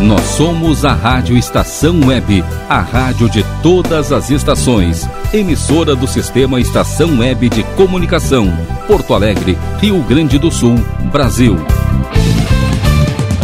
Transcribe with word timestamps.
Nós 0.00 0.22
somos 0.22 0.82
a 0.86 0.94
Rádio 0.94 1.36
Estação 1.36 2.00
Web, 2.06 2.42
a 2.70 2.80
rádio 2.80 3.28
de 3.28 3.44
todas 3.62 4.12
as 4.12 4.30
estações. 4.30 5.06
Emissora 5.30 5.94
do 5.94 6.06
Sistema 6.06 6.58
Estação 6.58 7.18
Web 7.18 7.50
de 7.50 7.62
Comunicação. 7.76 8.50
Porto 8.86 9.12
Alegre, 9.12 9.58
Rio 9.78 10.02
Grande 10.02 10.38
do 10.38 10.50
Sul, 10.50 10.76
Brasil. 11.12 11.54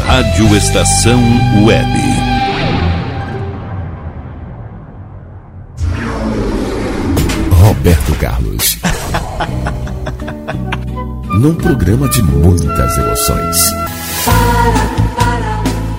Rádio 0.07 0.57
Estação 0.57 1.21
Web. 1.63 1.87
Roberto 7.51 8.15
Carlos. 8.19 8.79
Num 11.39 11.55
programa 11.55 12.09
de 12.09 12.23
muitas 12.23 12.97
emoções. 12.97 13.73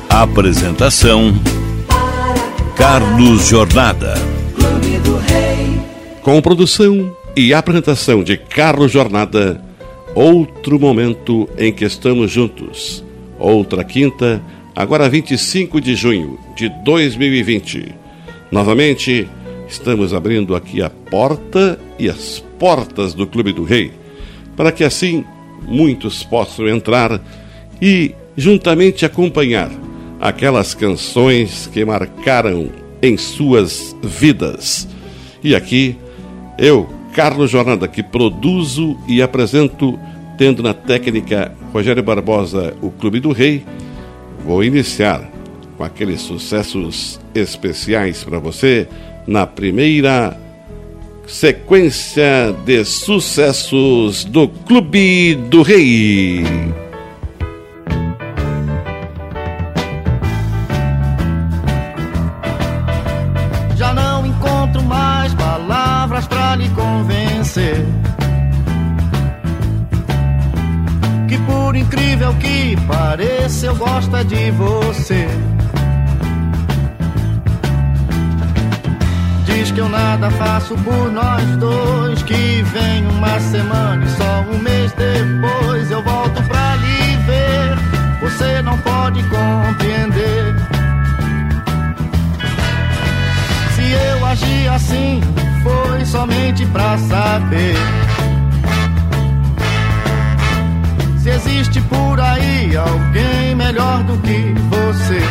Apresentação: 0.09 1.33
Carlos 2.75 3.47
Jornada. 3.47 4.15
Com 6.23 6.41
produção 6.41 7.15
e 7.35 7.53
apresentação 7.53 8.23
de 8.23 8.37
Carlos 8.37 8.91
Jornada, 8.91 9.61
outro 10.15 10.79
momento 10.79 11.47
em 11.57 11.71
que 11.71 11.85
estamos 11.85 12.31
juntos. 12.31 13.03
Outra 13.37 13.83
quinta, 13.83 14.41
agora 14.75 15.07
25 15.07 15.79
de 15.79 15.95
junho 15.95 16.39
de 16.55 16.69
2020. 16.83 17.93
Novamente, 18.51 19.27
estamos 19.67 20.13
abrindo 20.13 20.55
aqui 20.55 20.81
a 20.81 20.89
porta 20.89 21.79
e 21.99 22.09
as 22.09 22.43
portas 22.57 23.13
do 23.13 23.27
Clube 23.27 23.53
do 23.53 23.63
Rei, 23.63 23.91
para 24.55 24.71
que 24.71 24.83
assim 24.83 25.23
muitos 25.67 26.23
possam 26.23 26.67
entrar 26.67 27.21
e 27.79 28.15
juntamente 28.35 29.05
acompanhar 29.05 29.69
aquelas 30.19 30.73
canções 30.73 31.67
que 31.67 31.83
marcaram 31.85 32.69
em 33.01 33.17
suas 33.17 33.95
vidas. 34.01 34.87
E 35.43 35.55
aqui, 35.55 35.95
eu, 36.57 36.89
Carlos 37.13 37.49
Jornada, 37.49 37.87
que 37.87 38.01
produzo 38.03 38.97
e 39.07 39.21
apresento, 39.21 39.99
tendo 40.37 40.63
na 40.63 40.73
técnica 40.73 41.53
Rogério 41.71 42.03
Barbosa 42.03 42.75
o 42.81 42.89
Clube 42.89 43.19
do 43.19 43.31
Rei, 43.31 43.63
vou 44.45 44.63
iniciar 44.63 45.29
com 45.77 45.83
aqueles 45.83 46.21
sucessos 46.21 47.19
especiais 47.35 48.23
para 48.23 48.39
você 48.39 48.87
na 49.27 49.45
primeira 49.45 50.39
sequência 51.27 52.55
de 52.65 52.83
sucessos 52.85 54.23
do 54.23 54.47
Clube 54.47 55.35
do 55.35 55.61
Rei. 55.61 56.43
Que 72.39 72.75
pareça, 72.87 73.65
eu 73.67 73.75
gosto 73.75 74.15
é 74.15 74.23
de 74.23 74.51
você. 74.51 75.27
Diz 79.45 79.71
que 79.71 79.79
eu 79.79 79.89
nada 79.89 80.29
faço 80.31 80.75
por 80.75 81.11
nós 81.11 81.43
dois. 81.57 82.21
Que 82.23 82.61
vem 82.61 83.07
uma 83.07 83.39
semana 83.39 84.05
e 84.05 84.09
só 84.09 84.45
um 84.51 84.59
mês 84.59 84.93
depois 84.93 85.89
eu 85.91 86.03
volto 86.03 86.43
pra 86.43 86.75
lhe 86.75 87.15
ver. 87.25 87.77
Você 88.21 88.61
não 88.61 88.77
pode 88.79 89.23
compreender. 89.23 90.55
Se 93.75 93.91
eu 93.91 94.25
agi 94.25 94.67
assim, 94.67 95.21
foi 95.63 96.05
somente 96.05 96.65
pra 96.67 96.97
saber. 96.97 97.75
Se 101.19 101.29
existe 101.29 101.81
por 101.81 102.06
aí 102.37 102.75
alguém 102.75 103.55
melhor 103.55 104.03
do 104.03 104.17
que 104.19 104.53
você. 104.69 105.21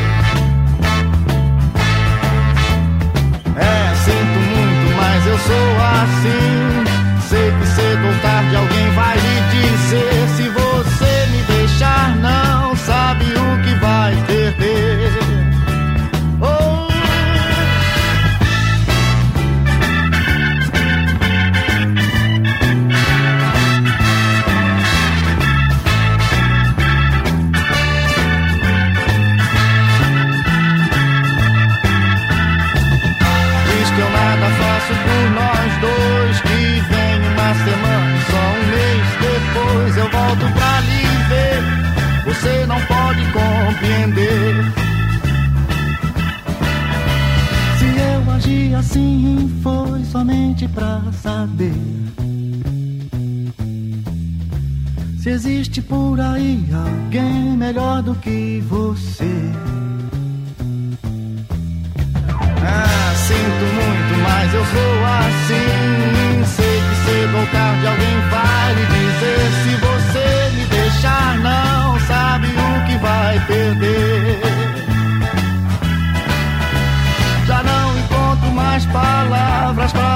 É, 3.56 3.94
sinto 4.05 4.39
muito, 4.53 4.97
mas 4.97 5.27
eu 5.27 5.39
sou 5.39 5.69
assim. 6.03 6.84
Sei 7.28 7.50
que 7.50 7.67
cedo 7.67 8.06
ou 8.06 8.15
tarde 8.22 8.56
alguém 8.56 8.91
vai 8.93 9.17
lhe 9.17 9.41
dizer: 9.50 10.28
se 10.37 10.49
você 10.49 11.27
me 11.33 11.43
deixar, 11.43 12.17
não 12.17 12.77
sabe 12.77 13.25
o 13.25 13.62
que 13.62 13.75
vai 13.81 14.15
perder. 14.27 15.06
Somente 50.26 50.66
pra 50.69 51.00
saber. 51.22 51.72
Se 55.20 55.31
existe 55.31 55.81
por 55.81 56.20
aí 56.20 56.66
alguém 56.75 57.56
melhor 57.56 58.03
do 58.03 58.14
que 58.16 58.60
você. 58.69 59.53
Ah, 62.60 63.14
sinto 63.14 63.64
muito, 63.78 64.22
mas 64.25 64.54
eu 64.54 64.64
sou 64.64 65.04
assim. 65.20 66.44
Sei 66.56 66.81
que 66.81 66.97
cedo 67.04 67.37
ou 67.38 67.47
tarde 67.47 67.87
alguém 67.87 68.19
vai 68.31 68.75
lhe 68.75 68.87
dizer 68.97 69.47
se 69.62 69.72
você 69.87 70.26
me 70.56 70.64
deixar 70.66 71.38
não 71.38 72.00
sabe 72.00 72.47
o 72.48 72.87
que 72.87 72.98
vai 72.98 73.47
perder. 73.47 74.25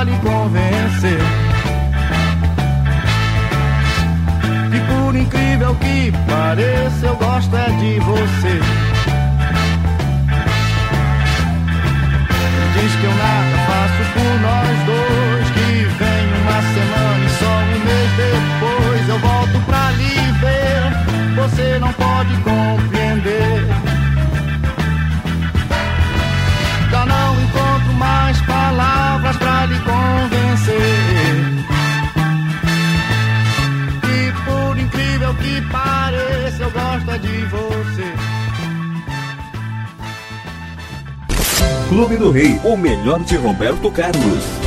Para 0.01 0.05
lhe 0.05 0.19
convencer. 0.21 1.21
E 4.73 4.81
por 4.93 5.15
incrível 5.15 5.75
que 5.75 6.13
pareça, 6.27 7.07
eu 7.07 7.17
gosto 7.17 7.55
é 7.55 7.71
de 7.71 8.01
você. 8.01 8.90
Clube 41.91 42.17
do 42.17 42.31
Rei, 42.31 42.61
o 42.63 42.77
melhor 42.77 43.19
de 43.25 43.37
Roberto 43.37 43.91
Carlos. 43.91 44.60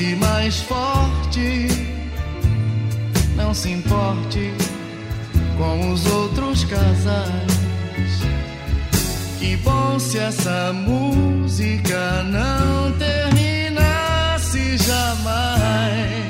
nasce 0.00 0.16
mais 0.16 0.60
forte. 0.62 1.68
Não 3.36 3.52
se 3.52 3.70
importe 3.70 4.52
com 5.58 5.92
os 5.92 6.06
outros 6.06 6.64
casais. 6.64 7.50
Que 9.38 9.56
bom 9.56 9.98
se 9.98 10.18
essa 10.18 10.72
música 10.72 12.22
não 12.24 12.92
terminasse 12.98 14.78
jamais. 14.78 16.29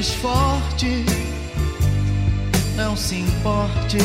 mais 0.00 0.14
forte. 0.14 1.04
Não 2.74 2.96
se 2.96 3.16
importe 3.16 3.98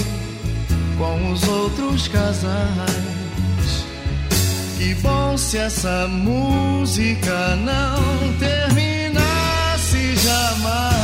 com 0.98 1.32
os 1.32 1.48
outros 1.48 2.10
casais. 2.10 3.86
Que 4.78 4.94
bom 4.96 5.38
se 5.38 5.58
essa 5.58 6.06
música 6.10 7.56
não 7.56 8.34
terminasse 8.38 10.16
jamais. 10.18 10.95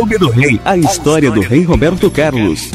Clube 0.00 0.16
do 0.16 0.30
Rei, 0.30 0.58
a 0.64 0.78
história 0.78 1.30
do 1.30 1.42
rei 1.42 1.62
Roberto 1.62 2.10
Carlos. 2.10 2.70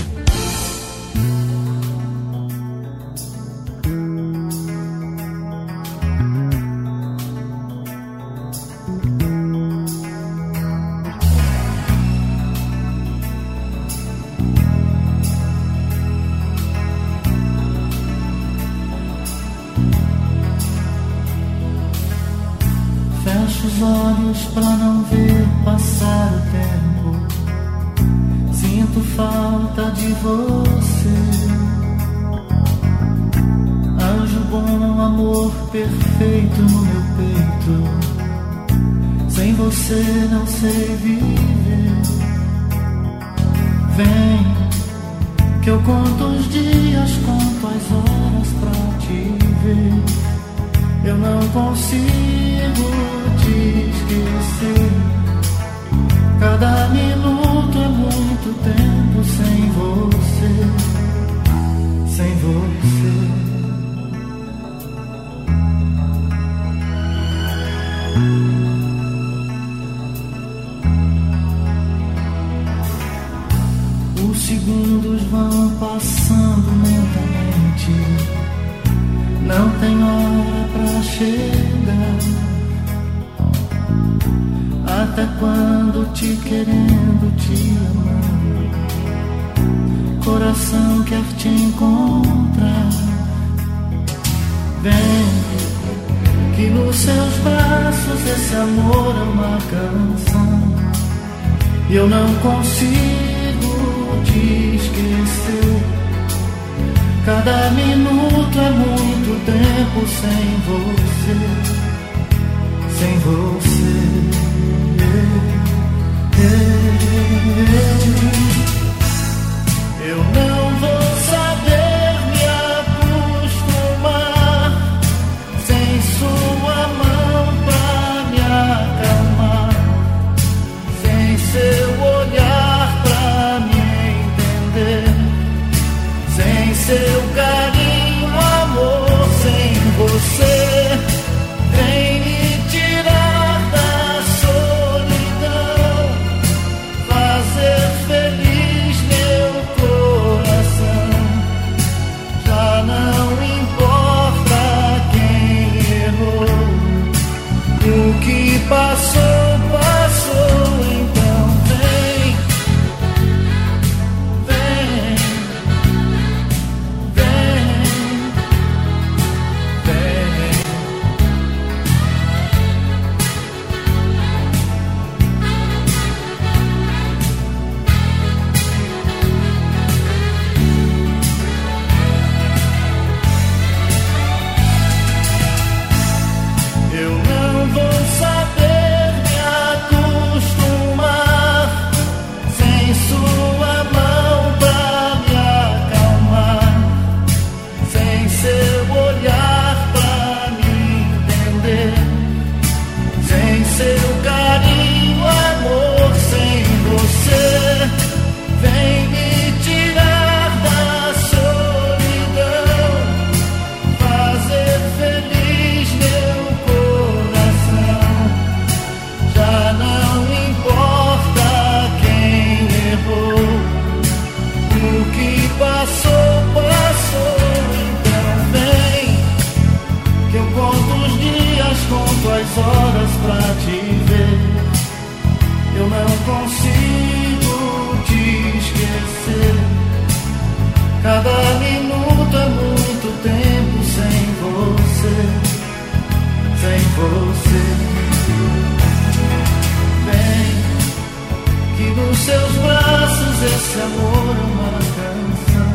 Esse 253.76 253.82
amor 253.82 254.36
uma 254.38 254.72
canção. 254.96 255.72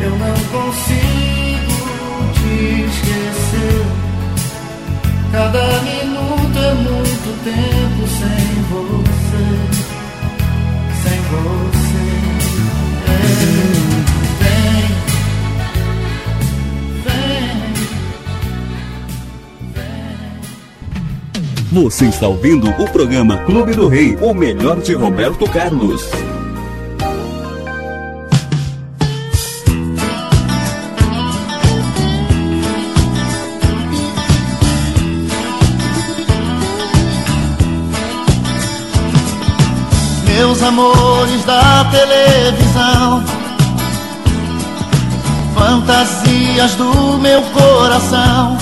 Eu 0.00 0.10
não 0.10 0.34
consigo 0.52 1.76
te 2.34 2.54
esquecer. 2.86 3.82
Cada 5.32 5.64
minuto 5.82 6.58
é 6.58 6.74
muito 6.74 7.30
tempo 7.42 8.06
sem 8.06 8.62
você. 8.70 9.44
Sem 11.02 11.18
você. 11.30 12.04
É. 13.08 13.22
Você 21.72 22.04
está 22.04 22.28
ouvindo 22.28 22.68
o 22.68 22.90
programa 22.92 23.38
Clube 23.38 23.72
do 23.72 23.88
Rei, 23.88 24.16
o 24.20 24.34
melhor 24.34 24.80
de 24.80 24.92
Roberto 24.92 25.48
Carlos. 25.50 26.31
Amores 40.66 41.44
da 41.44 41.84
televisão, 41.90 43.22
fantasias 45.54 46.74
do 46.76 47.18
meu 47.18 47.42
coração. 47.42 48.56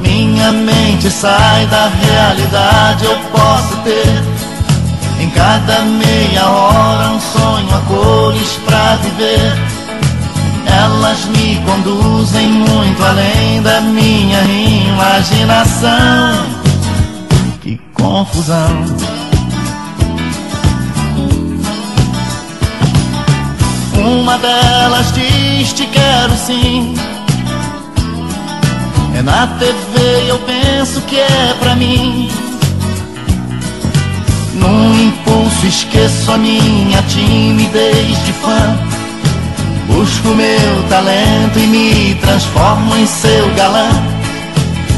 Minha 0.00 0.50
mente 0.50 1.08
sai 1.10 1.66
da 1.66 1.88
realidade, 1.88 3.04
eu 3.04 3.16
posso 3.30 3.76
ter 3.84 4.24
em 5.20 5.28
cada 5.30 5.82
meia 5.82 6.46
hora 6.46 7.10
um 7.10 7.20
sonho 7.20 7.68
a 7.74 7.80
cores 7.86 8.58
pra 8.64 8.96
viver. 8.96 9.54
Elas 10.66 11.26
me 11.26 11.62
conduzem 11.66 12.48
muito 12.48 13.04
além 13.04 13.62
da 13.62 13.80
minha 13.82 14.42
imaginação. 14.42 16.46
Que 17.60 17.78
confusão. 17.94 19.15
Uma 24.06 24.38
delas 24.38 25.12
diz 25.12 25.72
te 25.72 25.84
quero 25.86 26.32
sim. 26.36 26.94
É 29.16 29.20
na 29.20 29.48
TV 29.58 30.28
eu 30.28 30.38
penso 30.38 31.00
que 31.02 31.18
é 31.18 31.56
pra 31.58 31.74
mim. 31.74 32.30
Num 34.54 35.08
impulso 35.08 35.66
esqueço 35.66 36.30
a 36.30 36.38
minha 36.38 37.02
timidez 37.02 38.24
de 38.24 38.32
fã. 38.34 38.78
Busco 39.88 40.28
meu 40.28 40.88
talento 40.88 41.58
e 41.58 41.66
me 41.66 42.14
transformo 42.20 42.96
em 42.96 43.06
seu 43.06 43.52
galã. 43.56 43.90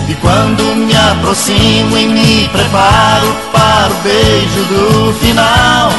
E 0.07 0.15
quando 0.17 0.77
me 0.77 0.95
aproximo 0.95 1.97
e 1.97 2.07
me 2.07 2.49
preparo 2.49 3.35
para 3.53 3.91
o 3.91 4.03
beijo 4.03 4.65
do 4.65 5.13
final 5.15 5.91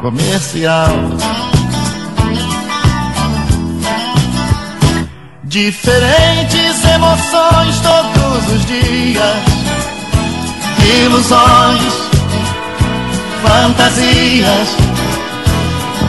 comercial. 0.00 0.88
Diferentes 5.50 6.84
emoções 6.84 7.80
todos 7.80 8.52
os 8.52 8.64
dias, 8.66 9.42
ilusões, 11.04 11.92
fantasias, 13.42 14.68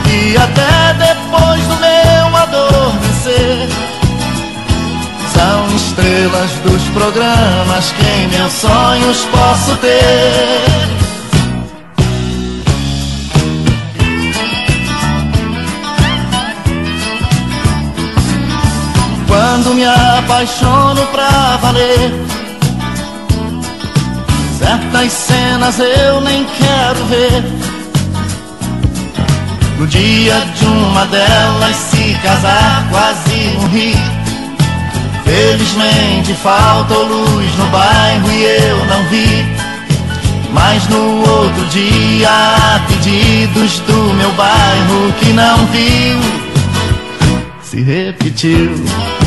e 0.08 0.36
até 0.36 0.94
depois 0.94 1.60
do 1.64 1.76
meu 1.80 2.36
adormecer, 2.36 3.68
são 5.34 5.74
estrelas 5.74 6.50
dos 6.62 6.82
programas 6.90 7.90
que 7.90 8.06
em 8.06 8.28
meus 8.28 8.52
sonhos 8.52 9.24
posso 9.24 9.76
ter. 9.78 11.01
Quando 19.52 19.74
me 19.74 19.84
apaixono 19.84 21.06
pra 21.08 21.58
valer. 21.58 22.10
Certas 24.58 25.12
cenas 25.12 25.78
eu 25.78 26.22
nem 26.22 26.42
quero 26.44 27.04
ver. 27.04 27.44
No 29.78 29.86
dia 29.86 30.40
de 30.58 30.64
uma 30.64 31.04
delas 31.04 31.76
se 31.76 32.14
casar, 32.22 32.88
quase 32.90 33.58
morri. 33.60 33.94
Felizmente 35.22 36.32
faltou 36.42 37.04
luz 37.04 37.58
no 37.58 37.66
bairro 37.66 38.32
e 38.32 38.44
eu 38.44 38.86
não 38.86 39.04
vi. 39.10 39.44
Mas 40.54 40.88
no 40.88 41.28
outro 41.28 41.64
dia, 41.66 42.30
há 42.30 42.80
pedidos 42.88 43.80
do 43.80 44.14
meu 44.14 44.32
bairro 44.32 45.12
que 45.20 45.32
não 45.34 45.58
viu, 45.66 46.18
se 47.62 47.82
repetiu. 47.82 49.21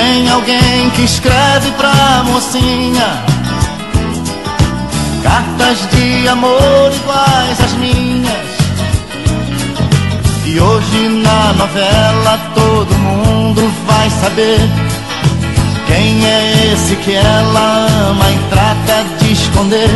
Tem 0.00 0.30
alguém 0.30 0.88
que 0.96 1.02
escreve 1.02 1.70
pra 1.72 2.24
mocinha 2.24 3.22
Cartas 5.22 5.86
de 5.90 6.26
amor 6.26 6.90
iguais 6.94 7.60
às 7.60 7.72
minhas. 7.74 8.50
E 10.46 10.58
hoje 10.58 11.08
na 11.22 11.52
novela 11.52 12.40
todo 12.54 12.94
mundo 12.94 13.70
vai 13.86 14.08
saber 14.08 14.58
Quem 15.86 16.24
é 16.24 16.72
esse 16.72 16.96
que 16.96 17.12
ela 17.12 17.86
ama 18.08 18.30
e 18.30 18.38
trata 18.48 19.04
de 19.18 19.32
esconder. 19.32 19.90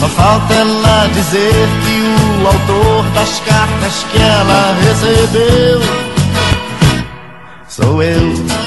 Só 0.00 0.08
falta 0.08 0.54
ela 0.54 1.08
dizer 1.14 1.68
que 1.84 2.42
o 2.42 2.46
autor 2.48 3.04
das 3.14 3.40
cartas 3.46 4.04
que 4.10 4.18
ela 4.18 4.76
recebeu 4.82 5.82
Sou 7.68 8.02
eu 8.02 8.57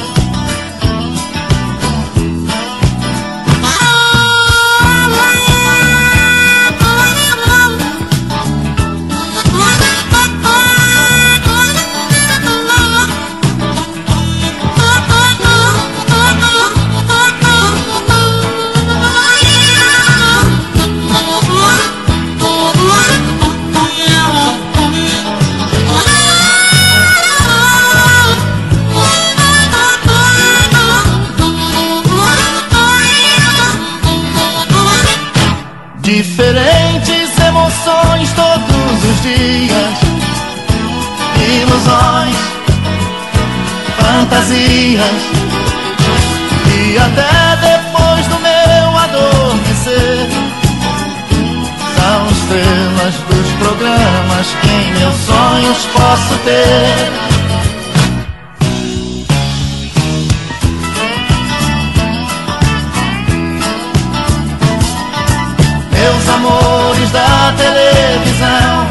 meus 65.91 66.29
amores 66.29 67.11
da 67.11 67.53
televisão, 67.57 68.87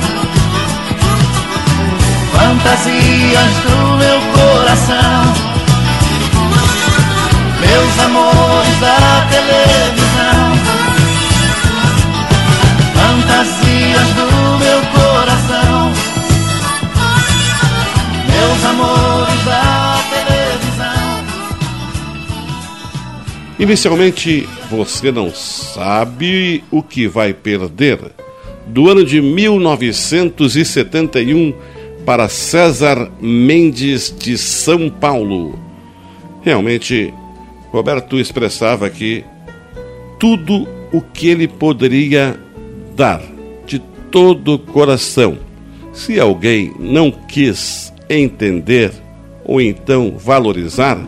fantasias 2.32 3.54
do 3.64 3.79
Inicialmente, 23.70 24.48
você 24.68 25.12
não 25.12 25.32
sabe 25.32 26.64
o 26.72 26.82
que 26.82 27.06
vai 27.06 27.32
perder. 27.32 28.00
Do 28.66 28.90
ano 28.90 29.04
de 29.04 29.22
1971 29.22 31.54
para 32.04 32.28
César 32.28 33.08
Mendes 33.20 34.12
de 34.18 34.36
São 34.36 34.90
Paulo. 34.90 35.56
Realmente, 36.42 37.14
Roberto 37.70 38.18
expressava 38.18 38.90
que 38.90 39.24
tudo 40.18 40.66
o 40.92 41.00
que 41.00 41.28
ele 41.28 41.46
poderia 41.46 42.36
dar 42.96 43.22
de 43.66 43.78
todo 44.10 44.54
o 44.54 44.58
coração. 44.58 45.38
Se 45.92 46.18
alguém 46.18 46.74
não 46.76 47.12
quis 47.12 47.92
entender 48.08 48.90
ou 49.44 49.60
então 49.60 50.16
valorizar, 50.18 50.98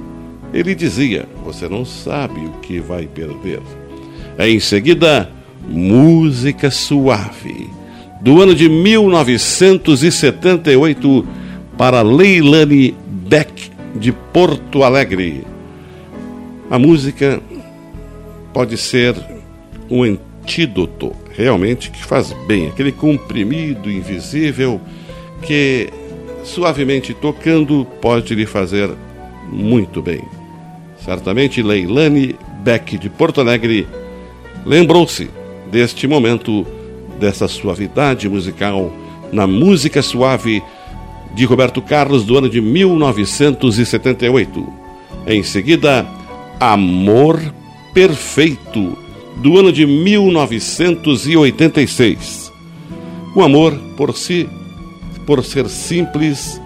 ele 0.54 0.76
dizia: 0.76 1.26
Você 1.44 1.68
não 1.68 1.84
sabe 1.84 2.40
o 2.40 2.52
que 2.60 2.80
vai 2.80 3.06
perder. 3.06 3.60
Em 4.38 4.58
seguida, 4.60 5.30
Música 5.68 6.70
Suave, 6.70 7.68
do 8.20 8.40
ano 8.40 8.54
de 8.54 8.68
1978, 8.68 11.26
para 11.76 12.02
Leilani 12.02 12.94
Beck, 13.06 13.72
de 13.94 14.12
Porto 14.12 14.82
Alegre. 14.82 15.44
A 16.70 16.78
música 16.78 17.40
pode 18.52 18.76
ser 18.76 19.14
um 19.90 20.02
antídoto, 20.02 21.12
realmente, 21.36 21.90
que 21.90 22.04
faz 22.04 22.32
bem, 22.46 22.68
aquele 22.68 22.92
comprimido 22.92 23.90
invisível 23.90 24.80
que, 25.42 25.90
suavemente 26.44 27.14
tocando, 27.14 27.86
pode 28.00 28.34
lhe 28.34 28.46
fazer 28.46 28.90
muito 29.50 30.00
bem. 30.00 30.22
Certamente 31.04 31.62
Leilani 31.62 32.34
Beck 32.62 32.96
de 32.96 33.10
Porto 33.10 33.40
Alegre 33.40 33.88
lembrou-se 34.64 35.28
deste 35.70 36.06
momento, 36.06 36.64
dessa 37.18 37.48
suavidade 37.48 38.28
musical 38.28 38.92
na 39.32 39.44
música 39.46 40.00
suave 40.00 40.62
de 41.34 41.44
Roberto 41.44 41.82
Carlos 41.82 42.24
do 42.24 42.38
ano 42.38 42.48
de 42.48 42.60
1978. 42.60 44.64
Em 45.26 45.42
seguida, 45.42 46.06
Amor 46.60 47.42
Perfeito 47.92 48.96
do 49.38 49.58
ano 49.58 49.72
de 49.72 49.84
1986. 49.84 52.52
O 53.34 53.42
amor 53.42 53.76
por 53.96 54.16
si, 54.16 54.48
por 55.26 55.42
ser 55.44 55.68
simples 55.68 56.62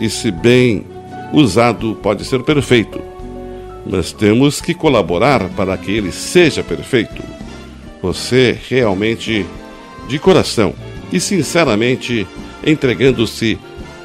e 0.00 0.10
se 0.10 0.30
bem 0.30 0.84
usado, 1.32 1.96
pode 2.02 2.22
ser 2.24 2.42
perfeito 2.42 3.05
mas 3.88 4.12
temos 4.12 4.60
que 4.60 4.74
colaborar 4.74 5.48
para 5.50 5.76
que 5.76 5.92
ele 5.92 6.12
seja 6.12 6.62
perfeito. 6.62 7.22
Você 8.02 8.58
realmente, 8.68 9.46
de 10.08 10.18
coração 10.18 10.74
e 11.12 11.20
sinceramente, 11.20 12.26
entregando-se 12.64 13.58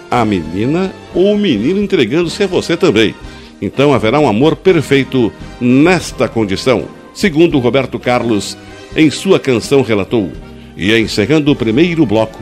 à 0.09 0.23
menina 0.23 0.93
ou 1.13 1.33
o 1.33 1.37
menino 1.37 1.81
entregando-se 1.81 2.43
a 2.43 2.47
você 2.47 2.77
também. 2.77 3.15
Então 3.61 3.93
haverá 3.93 4.19
um 4.19 4.27
amor 4.27 4.55
perfeito 4.55 5.31
nesta 5.59 6.27
condição, 6.27 6.85
segundo 7.13 7.59
Roberto 7.59 7.99
Carlos 7.99 8.57
em 8.95 9.09
sua 9.09 9.39
canção 9.39 9.81
relatou. 9.81 10.31
E 10.75 10.95
encerrando 10.97 11.51
o 11.51 11.55
primeiro 11.55 12.05
bloco 12.05 12.39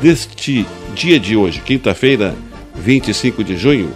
deste 0.00 0.66
dia 0.94 1.18
de 1.18 1.36
hoje, 1.36 1.60
quinta-feira, 1.60 2.34
25 2.74 3.42
de 3.42 3.56
junho, 3.56 3.90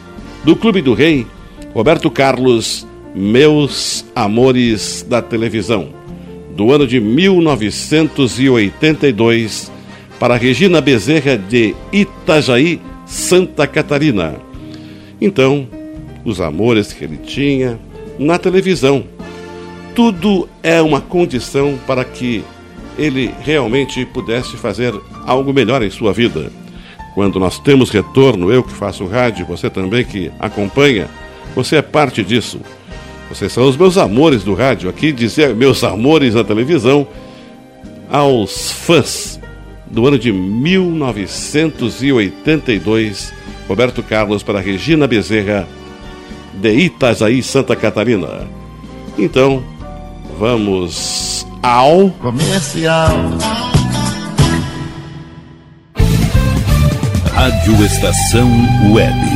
do 0.45 0.57
Clube 0.57 0.81
do 0.81 0.95
Rei, 0.95 1.27
Roberto 1.77 2.11
Carlos, 2.11 2.85
Meus 3.15 4.05
Amores 4.15 5.05
da 5.07 5.21
Televisão, 5.21 5.91
do 6.57 6.73
ano 6.73 6.87
de 6.87 6.99
1982, 6.99 9.71
para 10.19 10.39
Regina 10.39 10.81
Bezerra 10.81 11.37
de 11.37 11.75
Itajaí, 11.93 12.81
Santa 13.05 13.67
Catarina. 13.67 14.37
Então, 15.21 15.69
os 16.25 16.41
amores 16.41 16.95
que 16.95 17.05
ele 17.05 17.19
tinha 17.19 17.79
na 18.19 18.39
televisão. 18.39 19.05
Tudo 19.95 20.49
é 20.63 20.81
uma 20.81 21.03
condição 21.03 21.79
para 21.87 22.07
que 22.07 22.43
ele 22.97 23.35
realmente 23.43 24.03
pudesse 24.07 24.57
fazer 24.57 24.95
algo 25.27 25.53
melhor 25.53 25.83
em 25.83 25.91
sua 25.91 26.15
vida. 26.15 26.51
Quando 27.15 27.39
nós 27.39 27.59
temos 27.59 27.91
retorno, 27.91 28.51
eu 28.51 28.63
que 28.63 28.73
faço 28.73 29.05
rádio, 29.05 29.45
você 29.45 29.69
também 29.69 30.07
que 30.07 30.33
acompanha, 30.41 31.07
você 31.55 31.77
é 31.77 31.83
parte 31.83 32.25
disso. 32.25 32.61
Vocês 33.29 33.53
são 33.53 33.69
os 33.69 33.77
meus 33.77 33.99
amores 33.99 34.45
do 34.45 34.55
rádio. 34.55 34.89
Aqui 34.89 35.13
dizer 35.13 35.55
meus 35.55 35.85
amores 35.85 36.35
na 36.35 36.45
televisão 36.45 37.07
aos 38.11 38.71
fãs 38.71 39.39
do 39.91 40.07
ano 40.07 40.19
de 40.19 40.33
1982, 40.33 43.33
Roberto 43.69 44.03
Carlos 44.03 44.43
para 44.43 44.59
Regina 44.61 45.07
Bezerra, 45.07 45.69
de 46.55 46.73
Itajaí, 46.73 47.43
Santa 47.43 47.77
Catarina. 47.77 48.47
Então, 49.19 49.63
vamos 50.39 51.47
ao 51.63 52.11
comercial. 52.11 53.11
Rádio 57.33 57.85
Estação 57.85 58.51
Web. 58.93 59.36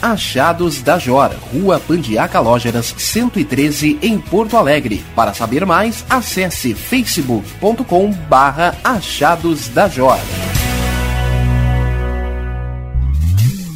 Achados 0.00 0.82
da 0.82 0.98
Jor, 0.98 1.30
Rua 1.52 1.80
Pandiaca 1.80 2.40
Lógeras, 2.40 2.94
113, 2.96 3.98
em 4.02 4.18
Porto 4.18 4.56
Alegre. 4.56 5.04
Para 5.14 5.34
saber 5.34 5.64
mais, 5.66 6.04
acesse 6.08 6.74
facebook.com 6.74 8.10
barra 8.28 8.74
Achados 8.84 9.68
da 9.68 9.88
Jor. 9.88 10.18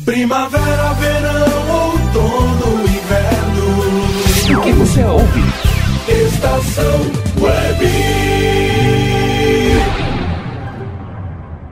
Primavera, 0.05 0.93
verão, 0.95 1.93
outono, 1.93 2.83
inverno. 2.89 4.59
O 4.59 4.63
que 4.63 4.73
você 4.73 5.05
ouve? 5.05 5.43
Estação 6.09 7.01
Web. 7.41 7.87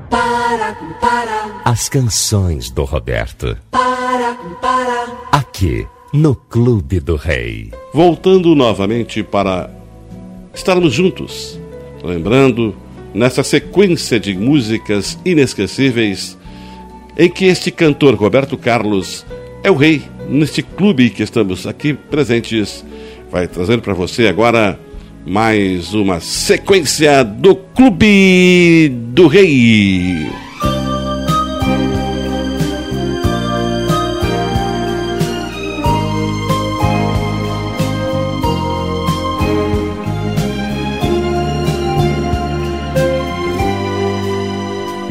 Para, 0.08 0.74
para, 1.00 1.62
As 1.64 1.88
canções 1.88 2.70
do 2.70 2.84
Roberto. 2.84 3.56
para, 3.70 3.89
para. 4.70 5.06
Aqui, 5.32 5.86
no 6.12 6.34
Clube 6.34 7.00
do 7.00 7.16
Rei. 7.16 7.72
Voltando 7.92 8.54
novamente 8.54 9.22
para 9.22 9.68
estarmos 10.54 10.92
juntos, 10.92 11.58
lembrando 12.04 12.76
nessa 13.12 13.42
sequência 13.42 14.20
de 14.20 14.34
músicas 14.34 15.18
inesquecíveis 15.24 16.38
em 17.18 17.28
que 17.28 17.46
este 17.46 17.72
cantor 17.72 18.14
Roberto 18.14 18.56
Carlos 18.56 19.26
é 19.64 19.70
o 19.70 19.74
rei 19.74 20.02
neste 20.28 20.62
clube 20.62 21.10
que 21.10 21.24
estamos 21.24 21.66
aqui 21.66 21.92
presentes. 21.92 22.84
Vai 23.30 23.48
trazendo 23.48 23.82
para 23.82 23.94
você 23.94 24.28
agora 24.28 24.78
mais 25.26 25.92
uma 25.94 26.20
sequência 26.20 27.24
do 27.24 27.56
Clube 27.56 28.88
do 28.88 29.26
Rei. 29.26 30.49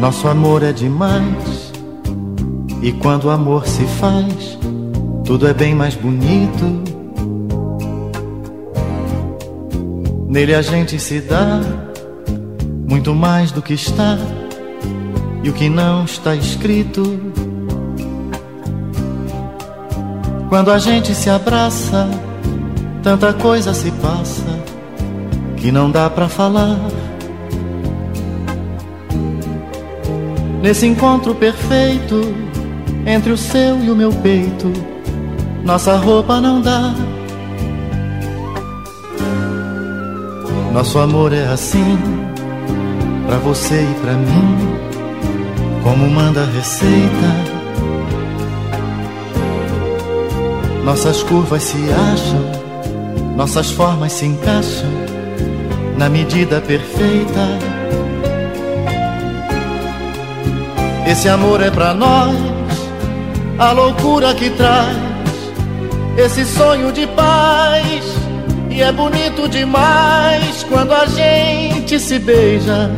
Nosso 0.09 0.27
amor 0.27 0.63
é 0.63 0.71
demais. 0.73 1.71
E 2.81 2.91
quando 2.93 3.25
o 3.25 3.29
amor 3.29 3.67
se 3.67 3.85
faz, 3.85 4.57
tudo 5.23 5.47
é 5.47 5.53
bem 5.53 5.75
mais 5.75 5.93
bonito. 5.93 6.81
Nele 10.27 10.55
a 10.55 10.63
gente 10.63 10.99
se 10.99 11.21
dá 11.21 11.61
muito 12.89 13.13
mais 13.13 13.51
do 13.51 13.61
que 13.61 13.75
está 13.75 14.17
e 15.43 15.49
o 15.51 15.53
que 15.53 15.69
não 15.69 16.05
está 16.05 16.35
escrito. 16.35 17.03
Quando 20.49 20.71
a 20.71 20.79
gente 20.79 21.13
se 21.13 21.29
abraça, 21.29 22.09
tanta 23.03 23.31
coisa 23.31 23.75
se 23.75 23.91
passa 23.91 24.59
que 25.57 25.71
não 25.71 25.91
dá 25.91 26.09
pra 26.09 26.27
falar. 26.27 26.98
Nesse 30.61 30.85
encontro 30.85 31.33
perfeito 31.33 32.35
entre 33.05 33.31
o 33.31 33.37
seu 33.37 33.81
e 33.81 33.89
o 33.89 33.95
meu 33.95 34.11
peito, 34.11 34.71
nossa 35.63 35.95
roupa 35.95 36.41
não 36.41 36.61
dá. 36.61 36.93
Nosso 40.73 40.99
amor 40.99 41.33
é 41.33 41.45
assim, 41.47 41.97
pra 43.25 43.37
você 43.37 43.81
e 43.81 43.95
pra 44.01 44.13
mim, 44.13 44.57
como 45.81 46.09
manda 46.09 46.41
a 46.41 46.45
receita. 46.45 47.59
Nossas 50.83 51.23
curvas 51.23 51.63
se 51.63 51.77
acham, 51.91 53.35
nossas 53.35 53.71
formas 53.71 54.11
se 54.11 54.25
encaixam 54.25 54.89
na 55.97 56.09
medida 56.09 56.59
perfeita. 56.61 57.78
Esse 61.09 61.27
amor 61.27 61.59
é 61.59 61.71
pra 61.71 61.91
nós, 61.91 62.35
a 63.57 63.71
loucura 63.71 64.31
que 64.35 64.51
traz 64.51 64.95
esse 66.15 66.45
sonho 66.45 66.91
de 66.91 67.07
paz. 67.07 68.05
E 68.69 68.79
é 68.83 68.91
bonito 68.91 69.49
demais 69.49 70.63
quando 70.69 70.93
a 70.93 71.07
gente 71.07 71.99
se 71.99 72.19
beija, 72.19 72.91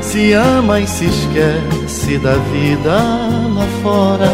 se 0.00 0.34
ama 0.34 0.78
e 0.78 0.86
se 0.86 1.06
esquece 1.06 2.16
da 2.18 2.34
vida 2.52 2.92
lá 2.92 3.66
fora. 3.82 4.30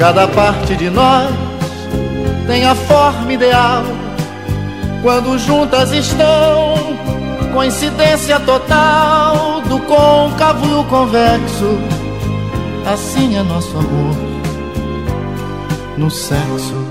Cada 0.00 0.26
parte 0.26 0.74
de 0.74 0.90
nós 0.90 1.30
tem 2.48 2.66
a 2.66 2.74
forma 2.74 3.32
ideal 3.32 3.84
quando 5.00 5.38
juntas 5.38 5.92
estão 5.92 7.13
coincidência 7.54 8.40
total 8.40 9.62
do 9.62 9.78
côncavo 9.80 10.66
e 10.66 10.74
o 10.74 10.84
convexo. 10.84 11.78
Assim 12.84 13.36
é 13.36 13.42
nosso 13.44 13.78
amor 13.78 14.16
no 15.96 16.10
sexo. 16.10 16.83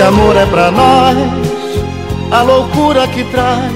Esse 0.00 0.08
amor 0.08 0.34
é 0.34 0.46
pra 0.46 0.70
nós, 0.70 1.14
a 2.30 2.40
loucura 2.40 3.06
que 3.08 3.22
traz 3.24 3.70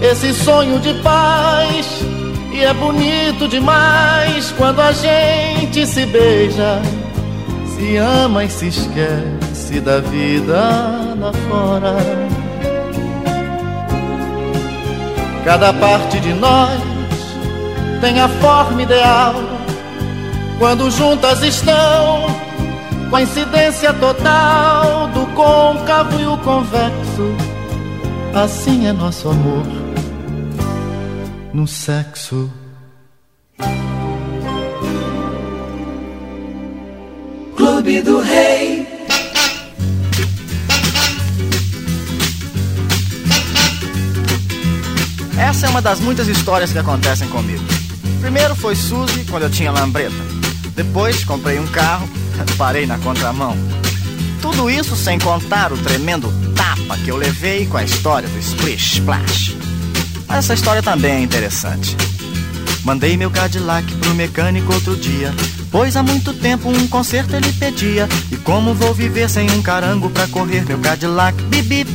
esse 0.00 0.32
sonho 0.32 0.78
de 0.78 0.94
paz. 1.02 2.04
E 2.52 2.60
é 2.60 2.72
bonito 2.72 3.48
demais 3.48 4.54
quando 4.56 4.78
a 4.78 4.92
gente 4.92 5.84
se 5.84 6.06
beija, 6.06 6.80
se 7.74 7.96
ama 7.96 8.44
e 8.44 8.48
se 8.50 8.68
esquece 8.68 9.80
da 9.80 9.98
vida 9.98 10.54
lá 11.18 11.32
fora. 11.48 11.96
Cada 15.44 15.72
parte 15.72 16.20
de 16.20 16.32
nós 16.34 16.80
tem 18.00 18.20
a 18.20 18.28
forma 18.28 18.80
ideal. 18.80 19.34
Quando 20.60 20.88
juntas 20.88 21.42
estão, 21.42 22.29
coincidência 23.10 23.92
total 23.94 25.08
do 25.08 25.26
côncavo 25.34 26.20
e 26.20 26.26
o 26.26 26.38
convexo. 26.38 27.34
Assim 28.32 28.86
é 28.86 28.92
nosso 28.92 29.28
amor 29.28 29.66
no 31.52 31.66
sexo. 31.66 32.50
Clube 37.56 38.00
do 38.02 38.20
Rei. 38.20 38.88
Essa 45.36 45.66
é 45.66 45.68
uma 45.68 45.82
das 45.82 45.98
muitas 45.98 46.28
histórias 46.28 46.72
que 46.72 46.78
acontecem 46.78 47.28
comigo. 47.28 47.64
Primeiro 48.20 48.54
foi 48.54 48.76
Suzy, 48.76 49.24
quando 49.28 49.44
eu 49.44 49.50
tinha 49.50 49.72
lambreta. 49.72 50.14
Depois 50.76 51.24
comprei 51.24 51.58
um 51.58 51.66
carro, 51.66 52.08
parei 52.56 52.86
na 52.86 52.98
contramão. 52.98 53.56
Tudo 54.40 54.70
isso 54.70 54.96
sem 54.96 55.18
contar 55.18 55.72
o 55.72 55.78
tremendo 55.78 56.32
tapa 56.54 56.96
que 56.98 57.10
eu 57.10 57.16
levei 57.16 57.66
com 57.66 57.76
a 57.76 57.84
história 57.84 58.28
do 58.28 58.38
Splish 58.38 58.94
Splash. 58.94 59.56
Mas 60.26 60.38
essa 60.38 60.54
história 60.54 60.82
também 60.82 61.12
é 61.12 61.20
interessante. 61.20 61.96
Mandei 62.84 63.16
meu 63.16 63.30
Cadillac 63.30 63.92
pro 63.96 64.14
mecânico 64.14 64.72
outro 64.72 64.96
dia, 64.96 65.34
pois 65.70 65.96
há 65.96 66.02
muito 66.02 66.32
tempo 66.32 66.70
um 66.70 66.86
conserto 66.88 67.34
ele 67.34 67.52
pedia. 67.52 68.08
E 68.30 68.36
como 68.36 68.74
vou 68.74 68.94
viver 68.94 69.28
sem 69.28 69.50
um 69.50 69.60
carango 69.60 70.08
pra 70.10 70.26
correr 70.28 70.64
meu 70.64 70.78
Cadillac? 70.78 71.40
Bip 71.44 71.68
bip. 71.68 71.90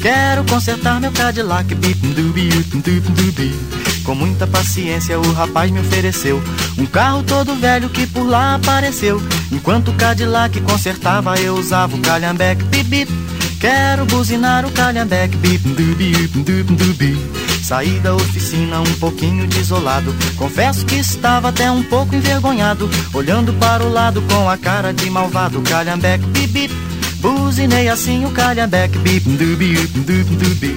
Quero 0.00 0.44
consertar 0.44 1.00
meu 1.00 1.12
Cadillac. 1.12 1.74
Bip 1.74 2.06
dubi, 2.06 2.48
dubi, 2.48 3.00
dubi. 3.00 3.79
Com 4.10 4.16
muita 4.16 4.44
paciência 4.44 5.20
o 5.20 5.32
rapaz 5.32 5.70
me 5.70 5.78
ofereceu 5.78 6.42
um 6.76 6.84
carro 6.84 7.22
todo 7.22 7.54
velho 7.54 7.88
que 7.88 8.08
por 8.08 8.24
lá 8.24 8.56
apareceu. 8.56 9.22
Enquanto 9.52 9.92
o 9.92 9.94
Cadillac 9.94 10.60
consertava, 10.62 11.38
eu 11.38 11.54
usava 11.54 11.94
o 11.94 12.00
calhambeque. 12.00 12.64
Bip 12.64 12.90
bip. 12.90 13.12
Quero 13.60 14.04
buzinar 14.06 14.66
o 14.66 14.72
calhambeque. 14.72 15.36
Bip 15.36 15.60
dubi, 15.60 16.26
dubi, 16.26 16.62
dubi. 16.64 17.30
Saí 17.62 18.00
da 18.00 18.12
oficina 18.12 18.80
um 18.80 18.94
pouquinho 18.94 19.46
desolado. 19.46 20.12
Confesso 20.36 20.84
que 20.84 20.96
estava 20.96 21.50
até 21.50 21.70
um 21.70 21.84
pouco 21.84 22.12
envergonhado. 22.12 22.90
Olhando 23.14 23.52
para 23.60 23.84
o 23.84 23.92
lado 23.92 24.20
com 24.22 24.50
a 24.50 24.58
cara 24.58 24.92
de 24.92 25.08
malvado. 25.08 25.62
Calhambeque, 25.62 26.26
bip 26.26 26.48
bip. 26.48 26.74
Buzinei 27.20 27.88
assim 27.88 28.24
o 28.24 28.32
calhambeque, 28.32 28.98
bip 28.98 29.28
dubi, 29.28 29.74
dubi, 29.86 30.24
dubi. 30.24 30.74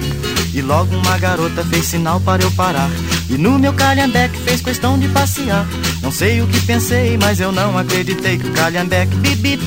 E 0.54 0.62
logo 0.62 0.94
uma 0.94 1.18
garota 1.18 1.64
fez 1.64 1.86
sinal 1.86 2.20
para 2.20 2.44
eu 2.44 2.50
parar. 2.52 2.88
E 3.28 3.38
no 3.38 3.58
meu 3.58 3.72
calhambeque 3.72 4.38
fez 4.38 4.60
questão 4.60 4.98
de 4.98 5.08
passear. 5.08 5.66
Não 6.02 6.10
sei 6.10 6.40
o 6.42 6.46
que 6.46 6.60
pensei, 6.60 7.16
mas 7.18 7.40
eu 7.40 7.50
não 7.50 7.76
acreditei 7.76 8.38
que 8.38 8.46
o 8.46 8.52
calhambeque, 8.52 9.16
bip 9.16 9.36
bip. 9.36 9.64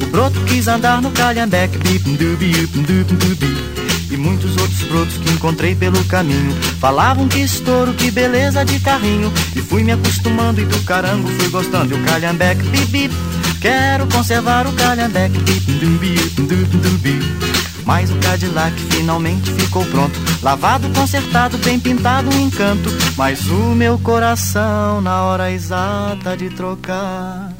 O 0.00 0.06
broto 0.06 0.40
quis 0.42 0.66
andar 0.68 1.02
no 1.02 1.10
calhambeque, 1.10 1.76
bip 1.78 2.04
dubi, 2.16 2.66
dubi, 2.66 3.04
dubi 3.04 3.80
e 4.10 4.16
muitos 4.16 4.56
outros 4.56 4.82
brotos 4.82 5.16
que 5.18 5.30
encontrei 5.30 5.74
pelo 5.74 6.02
caminho. 6.04 6.52
Falavam 6.80 7.28
que 7.28 7.38
estouro, 7.38 7.94
que 7.94 8.10
beleza 8.10 8.64
de 8.64 8.78
carrinho. 8.80 9.32
E 9.54 9.60
fui 9.60 9.84
me 9.84 9.92
acostumando 9.92 10.60
e 10.60 10.64
do 10.64 10.80
carango 10.82 11.28
fui 11.28 11.48
gostando. 11.48 11.94
E 11.94 12.00
o 12.00 12.04
calhambeque, 12.04 12.62
bip. 12.88 13.14
Quero 13.60 14.06
conservar 14.06 14.66
o 14.66 14.72
calhambeque, 14.72 15.38
bip 15.38 15.72
dubi, 15.72 16.14
dubi, 16.34 16.64
dubi. 16.64 17.69
Mas 17.84 18.10
o 18.10 18.16
Cadillac 18.16 18.74
finalmente 18.90 19.52
ficou 19.52 19.84
pronto. 19.86 20.18
Lavado, 20.42 20.88
consertado, 20.90 21.56
bem 21.58 21.78
pintado, 21.78 22.28
um 22.30 22.40
encanto. 22.40 22.90
Mas 23.16 23.46
o 23.46 23.74
meu 23.74 23.98
coração, 23.98 25.00
na 25.00 25.22
hora 25.22 25.50
exata 25.50 26.36
de 26.36 26.50
trocar. 26.50 27.52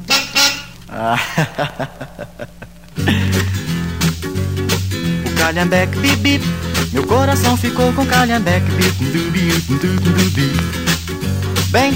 o 5.25 5.31
calhambeque, 5.37 5.97
bip. 5.99 6.41
Meu 6.91 7.05
coração 7.05 7.55
ficou 7.55 7.93
com 7.93 8.05
calhambeque, 8.05 8.69
bip. 8.71 8.91
Bem, 11.69 11.93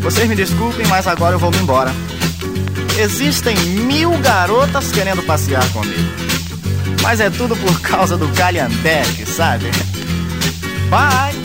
vocês 0.00 0.28
me 0.28 0.36
desculpem, 0.36 0.86
mas 0.86 1.08
agora 1.08 1.34
eu 1.34 1.38
vou 1.38 1.50
me 1.50 1.58
embora. 1.58 1.92
Existem 2.96 3.56
mil 3.56 4.16
garotas 4.18 4.92
querendo 4.92 5.24
passear 5.24 5.68
comigo. 5.72 6.13
Mas 7.04 7.20
é 7.20 7.28
tudo 7.28 7.54
por 7.54 7.80
causa 7.82 8.16
do 8.16 8.26
calhambeque, 8.30 9.26
sabe? 9.26 9.66
Bye! 10.88 11.36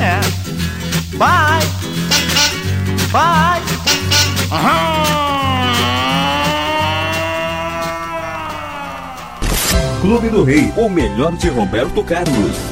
É. 0.00 0.18
Bye! 1.18 1.66
Bye! 3.12 3.62
Clube 10.00 10.30
do 10.30 10.44
Rei, 10.44 10.72
o 10.78 10.88
melhor 10.88 11.36
de 11.36 11.50
Roberto 11.50 12.02
Carlos. 12.02 12.69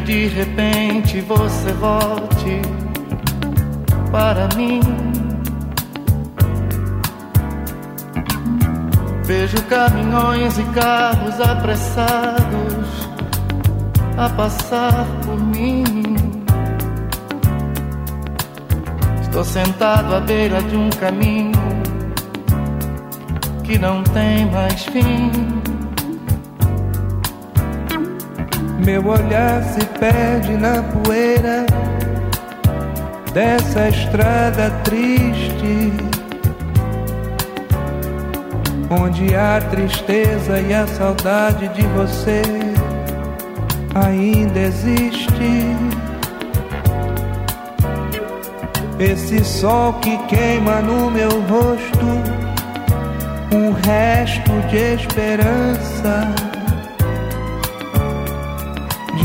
De 0.00 0.28
repente 0.28 1.20
você 1.20 1.72
volte 1.72 2.60
para 4.10 4.48
mim. 4.56 4.80
Vejo 9.24 9.62
caminhões 9.64 10.58
e 10.58 10.62
carros 10.74 11.40
apressados 11.40 13.08
a 14.16 14.28
passar 14.30 15.06
por 15.24 15.38
mim. 15.38 15.84
Estou 19.22 19.44
sentado 19.44 20.14
à 20.16 20.20
beira 20.20 20.60
de 20.62 20.76
um 20.76 20.90
caminho 20.90 21.52
que 23.62 23.78
não 23.78 24.02
tem 24.02 24.50
mais 24.50 24.84
fim. 24.86 25.59
Meu 28.90 29.06
olhar 29.06 29.62
se 29.62 29.86
perde 30.00 30.56
na 30.56 30.82
poeira 30.82 31.64
dessa 33.32 33.88
estrada 33.88 34.68
triste, 34.82 35.92
onde 38.90 39.32
a 39.36 39.60
tristeza 39.70 40.60
e 40.60 40.74
a 40.74 40.88
saudade 40.88 41.68
de 41.68 41.82
você 41.82 42.42
ainda 43.94 44.58
existe. 44.58 45.76
Esse 48.98 49.44
sol 49.44 49.92
que 50.00 50.18
queima 50.26 50.80
no 50.80 51.12
meu 51.12 51.30
rosto, 51.42 52.06
um 53.54 53.70
resto 53.70 54.50
de 54.68 54.94
esperança, 54.94 56.49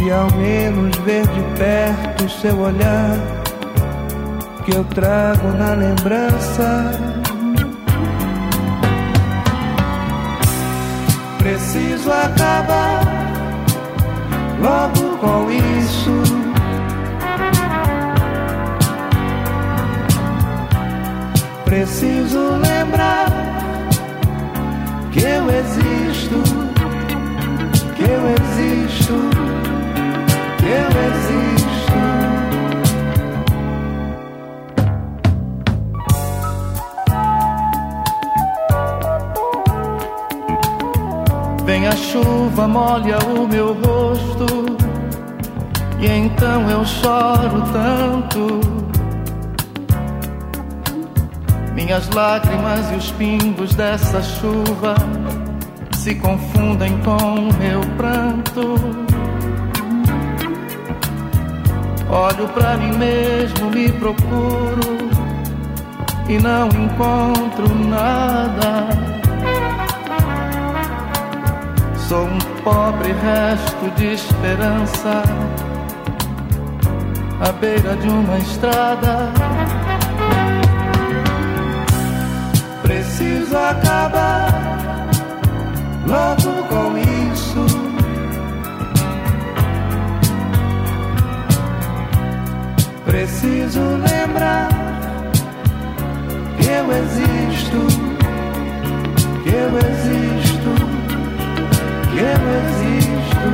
de 0.05 0.11
ao 0.11 0.29
menos 0.33 0.95
ver 0.97 1.25
de 1.25 1.41
perto 1.57 2.29
seu 2.29 2.59
olhar, 2.59 3.17
que 4.63 4.75
eu 4.75 4.83
trago 4.83 5.47
na 5.57 5.73
lembrança. 5.73 6.91
Preciso 11.39 12.11
acabar 12.11 13.01
logo 14.61 15.17
com 15.17 15.49
isso. 15.49 16.21
Preciso 21.65 22.39
lembrar 22.57 23.25
que 25.11 25.21
eu 25.21 25.49
existo, 25.49 26.43
que 27.95 28.03
eu 28.03 28.21
existo, 28.29 29.44
Vem 41.65 41.87
a 41.87 41.95
chuva, 41.95 42.67
molha 42.67 43.17
o 43.27 43.47
meu 43.47 43.73
rosto, 43.73 44.45
e 45.99 46.07
então 46.07 46.69
eu 46.69 46.85
choro 46.85 47.61
tanto. 47.73 48.59
Minhas 51.75 52.09
lágrimas 52.09 52.91
e 52.91 52.95
os 52.95 53.11
pingos 53.11 53.75
dessa 53.75 54.21
chuva 54.23 54.95
se 55.93 56.15
confundem 56.15 56.97
com 57.01 57.51
meu 57.59 57.81
pranto. 57.97 59.04
Olho 62.15 62.47
para 62.47 62.77
mim 62.77 62.97
mesmo, 62.97 63.69
me 63.71 63.91
procuro 63.91 65.09
e 66.29 66.37
não 66.39 66.69
encontro 66.69 67.67
nada. 67.89 68.87
Sou 72.07 72.23
um 72.23 72.39
pobre 72.63 73.11
resto 73.11 73.91
de 73.97 74.13
esperança 74.13 75.23
à 77.41 77.51
beira 77.51 77.97
de 77.97 78.07
uma 78.07 78.37
estrada. 78.37 79.29
Preciso 82.81 83.57
acabar 83.57 85.09
logo 86.07 86.63
com 86.69 86.97
isso. 86.97 87.44
Preciso 93.15 93.79
lembrar 93.79 94.67
que 96.59 96.67
eu 96.67 96.91
existo, 96.91 97.87
que 99.41 99.49
eu 99.51 99.77
existo 99.77 100.71
que 102.11 102.19
eu 102.19 102.41
existo. 102.59 103.47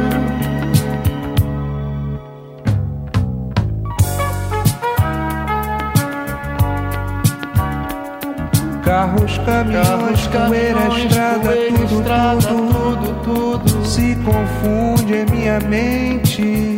Carros, 8.83 9.37
caminhões, 9.45 10.25
poeira, 10.25 10.87
estrada, 10.97 11.51
tudo, 11.69 11.99
estrada 11.99 12.41
tudo, 12.41 13.21
tudo, 13.23 13.61
tudo 13.61 13.85
se 13.85 14.15
confunde 14.25 15.13
em 15.17 15.25
minha 15.29 15.59
mente. 15.59 16.70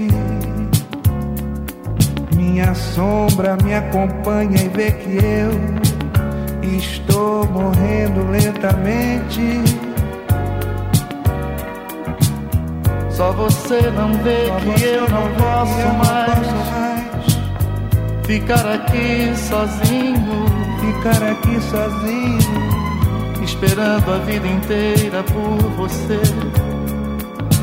Minha 2.63 2.75
sombra 2.75 3.57
me 3.61 3.75
acompanha 3.75 4.55
e 4.55 4.69
vê 4.69 4.91
que 4.91 5.17
eu 5.17 6.77
estou 6.77 7.45
morrendo 7.47 8.25
lentamente. 8.31 9.61
Só 13.09 13.33
você 13.33 13.81
não 13.91 14.13
vê 14.23 14.47
Só 14.47 14.59
que 14.61 14.81
eu 14.81 15.01
não 15.09 15.29
posso, 15.35 15.77
eu 15.77 15.93
mais, 15.93 16.27
não 16.27 16.35
posso 16.35 16.55
mais 16.71 18.25
ficar 18.25 18.65
aqui 18.65 19.33
sozinho, 19.35 20.45
ficar 20.79 21.21
aqui 21.21 21.59
sozinho, 21.69 23.43
esperando 23.43 24.09
a 24.09 24.17
vida 24.19 24.47
inteira 24.47 25.21
por 25.23 25.69
você, 25.71 26.21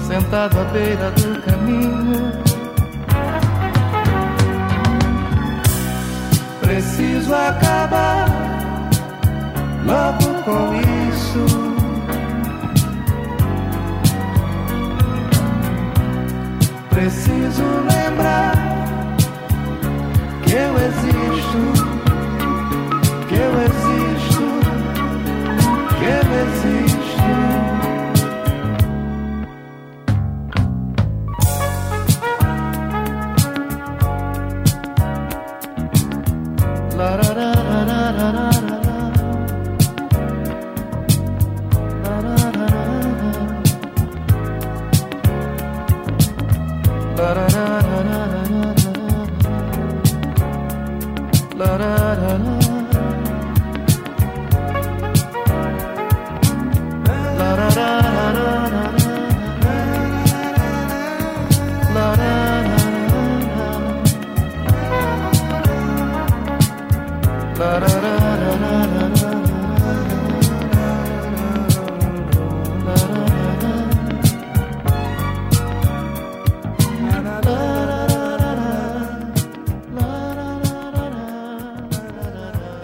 sentado 0.06 0.60
à 0.60 0.64
beira 0.64 1.10
do 1.12 1.40
caminho. 1.40 2.49
Preciso 6.70 7.34
acabar 7.34 8.28
logo 9.84 10.42
com 10.44 10.72
isso. 11.10 11.44
preciso 16.90 17.64
lembrar 17.90 18.54
que 20.44 20.52
eu 20.52 20.76
existo, 20.76 21.60
que 23.28 23.34
eu 23.34 23.52
existo, 23.62 24.44
que 25.98 26.04
eu 26.04 26.24
existo. 26.44 26.89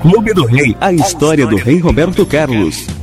Clube 0.02 0.34
do 0.34 0.44
Rei, 0.44 0.76
a 0.78 0.92
história 0.92 1.46
do 1.46 1.56
rei 1.56 1.78
Roberto 1.78 2.26
Carlos. 2.26 2.95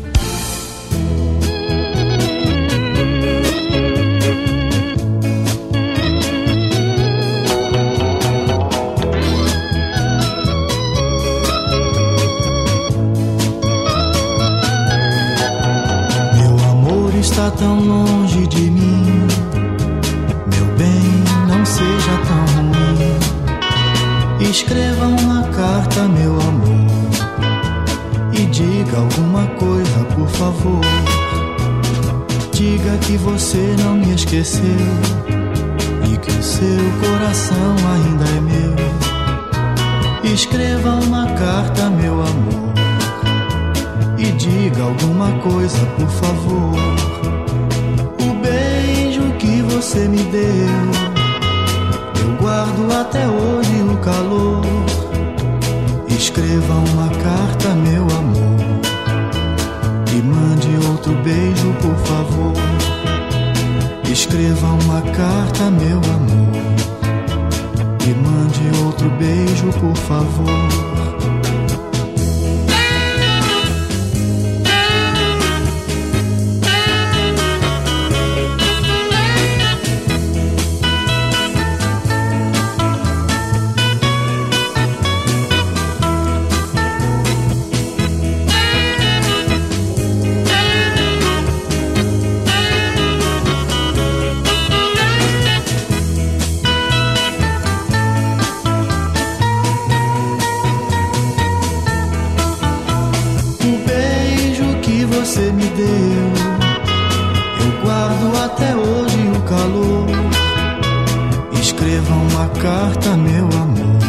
Carta, 112.63 113.17
meu 113.17 113.43
amor. 113.59 113.99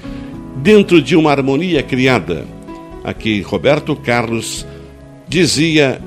dentro 0.57 1.01
de 1.01 1.15
uma 1.17 1.31
harmonia 1.31 1.81
criada. 1.83 2.45
Aqui 3.05 3.41
Roberto 3.41 3.95
Carlos 3.95 4.67
dizia 5.29 6.01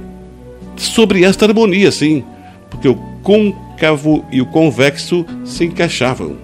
sobre 0.86 1.24
esta 1.24 1.46
harmonia, 1.46 1.92
sim, 1.92 2.24
porque 2.70 2.88
o 2.88 2.96
côncavo 3.22 4.26
e 4.32 4.42
o 4.42 4.46
convexo 4.46 5.26
se 5.44 5.66
encaixavam. 5.66 6.38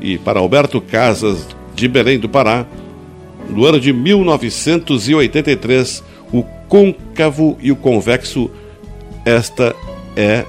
E 0.00 0.16
para 0.18 0.38
Alberto 0.38 0.80
Casas, 0.80 1.46
de 1.74 1.88
Belém 1.88 2.18
do 2.18 2.28
Pará, 2.28 2.64
no 3.48 3.64
ano 3.64 3.80
de 3.80 3.92
1983, 3.92 6.04
o 6.32 6.44
côncavo 6.68 7.58
e 7.60 7.72
o 7.72 7.76
convexo, 7.76 8.50
esta 9.24 9.74
é 10.16 10.44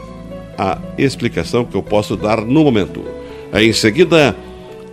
a 0.57 0.77
explicação 0.97 1.65
que 1.65 1.75
eu 1.75 1.83
posso 1.83 2.15
dar 2.15 2.39
no 2.41 2.63
momento. 2.63 3.03
Aí, 3.51 3.67
em 3.69 3.73
seguida, 3.73 4.33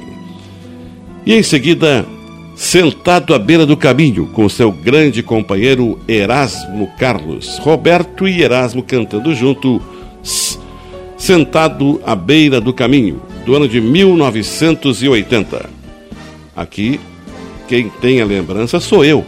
E 1.25 1.35
em 1.35 1.43
seguida, 1.43 2.05
sentado 2.57 3.35
à 3.35 3.39
beira 3.39 3.65
do 3.65 3.77
caminho, 3.77 4.27
com 4.27 4.49
seu 4.49 4.73
grande 4.73 5.23
companheiro 5.23 5.99
Erasmo 6.09 6.91
Carlos, 6.99 7.59
Roberto 7.59 8.27
e 8.27 8.43
Erasmo 8.43 8.83
cantando 8.83 9.35
juntos, 9.35 10.59
sentado 11.17 12.01
à 12.05 12.17
beira 12.17 12.61
do 12.61 12.73
caminho, 12.73 13.23
do 13.45 13.55
ano 13.55 13.69
de 13.69 13.81
1980. 13.81 15.71
Aqui, 16.55 17.01
quem 17.69 17.89
tem 17.89 18.21
a 18.21 18.25
lembrança 18.25 18.79
sou 18.81 19.05
eu 19.05 19.25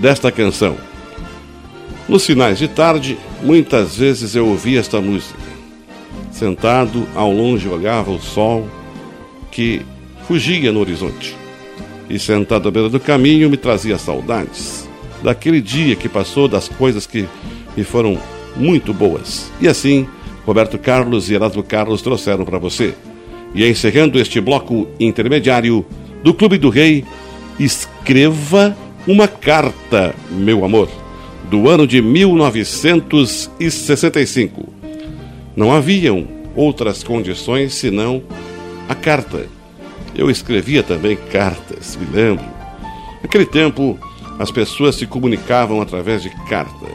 desta 0.00 0.30
canção. 0.30 0.76
Nos 2.08 2.26
finais 2.26 2.58
de 2.58 2.68
tarde, 2.68 3.18
muitas 3.42 3.96
vezes 3.96 4.34
eu 4.34 4.46
ouvia 4.46 4.80
esta 4.80 5.00
música. 5.00 5.38
Sentado, 6.30 7.06
ao 7.14 7.32
longe 7.32 7.68
olhava 7.68 8.10
o 8.10 8.20
sol 8.20 8.68
que 9.50 9.82
fugia 10.26 10.72
no 10.72 10.80
horizonte. 10.80 11.36
E 12.08 12.18
sentado 12.18 12.68
à 12.68 12.70
beira 12.70 12.88
do 12.88 13.00
caminho 13.00 13.48
me 13.48 13.56
trazia 13.56 13.98
saudades 13.98 14.88
daquele 15.22 15.60
dia 15.60 15.94
que 15.94 16.08
passou, 16.08 16.48
das 16.48 16.68
coisas 16.68 17.06
que 17.06 17.28
me 17.76 17.84
foram 17.84 18.18
muito 18.56 18.92
boas. 18.92 19.50
E 19.60 19.68
assim, 19.68 20.06
Roberto 20.44 20.78
Carlos 20.78 21.30
e 21.30 21.34
Erasmo 21.34 21.62
Carlos 21.62 22.02
trouxeram 22.02 22.44
para 22.44 22.58
você. 22.58 22.94
E 23.54 23.68
encerrando 23.68 24.18
este 24.18 24.40
bloco 24.40 24.88
intermediário 24.98 25.84
do 26.22 26.32
Clube 26.32 26.56
do 26.58 26.70
Rei, 26.70 27.04
escreva 27.58 28.74
uma 29.06 29.28
carta, 29.28 30.14
meu 30.30 30.64
amor, 30.64 30.88
do 31.50 31.68
ano 31.68 31.86
de 31.86 32.00
1965. 32.00 34.72
Não 35.54 35.70
haviam 35.72 36.26
outras 36.56 37.02
condições 37.02 37.74
senão 37.74 38.22
a 38.88 38.94
carta. 38.94 39.46
Eu 40.14 40.30
escrevia 40.30 40.82
também 40.82 41.16
cartas, 41.30 41.96
me 41.96 42.06
lembro. 42.06 42.44
Naquele 43.22 43.46
tempo, 43.46 43.98
as 44.38 44.50
pessoas 44.50 44.96
se 44.96 45.06
comunicavam 45.06 45.80
através 45.80 46.22
de 46.22 46.30
carta. 46.46 46.86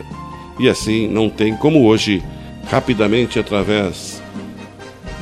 E 0.60 0.68
assim 0.68 1.08
não 1.08 1.30
tem 1.30 1.56
como 1.56 1.86
hoje, 1.86 2.24
rapidamente 2.70 3.40
através 3.40 4.22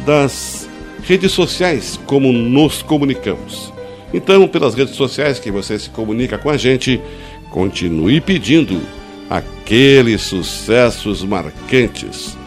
das 0.06 0.65
redes 1.08 1.32
sociais, 1.32 2.00
como 2.06 2.32
nos 2.32 2.82
comunicamos. 2.82 3.74
Então, 4.14 4.48
pelas 4.48 4.76
redes 4.76 4.96
sociais 4.96 5.40
que 5.40 5.52
você 5.52 5.78
se 5.78 5.90
comunica 5.90 6.38
com 6.38 6.50
a 6.50 6.58
gente, 6.58 7.02
continue 7.50 8.20
pedindo 8.20 8.82
aqueles 9.30 10.22
sucessos 10.22 11.24
marcantes 11.24 12.38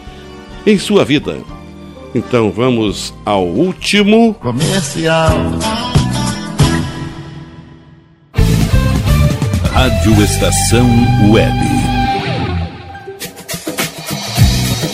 em 0.65 0.77
sua 0.77 1.03
vida. 1.03 1.37
Então 2.13 2.51
vamos 2.51 3.13
ao 3.25 3.45
último 3.45 4.33
comercial. 4.35 5.37
Rádio 9.71 10.23
Estação 10.23 10.87
Web. 11.31 11.78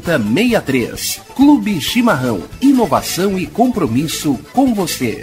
14 0.00 0.24
7063. 0.24 1.20
Clube 1.34 1.80
Chimarrão. 1.80 2.42
Inovação 2.60 3.38
e 3.38 3.46
compromisso 3.46 4.38
com 4.52 4.74
você. 4.74 5.22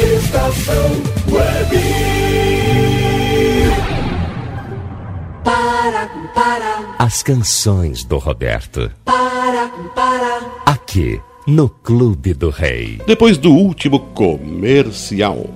Estação 0.00 0.90
Web. 1.30 1.76
Para, 5.44 6.06
para. 6.34 6.94
As 6.98 7.22
canções 7.22 8.02
do 8.02 8.16
Roberto. 8.16 8.90
Para, 9.04 9.68
para. 9.94 10.40
Aqui, 10.64 11.20
no 11.46 11.68
Clube 11.68 12.32
do 12.32 12.48
Rei. 12.48 12.98
Depois 13.06 13.36
do 13.36 13.52
último 13.52 14.00
comercial, 14.14 15.46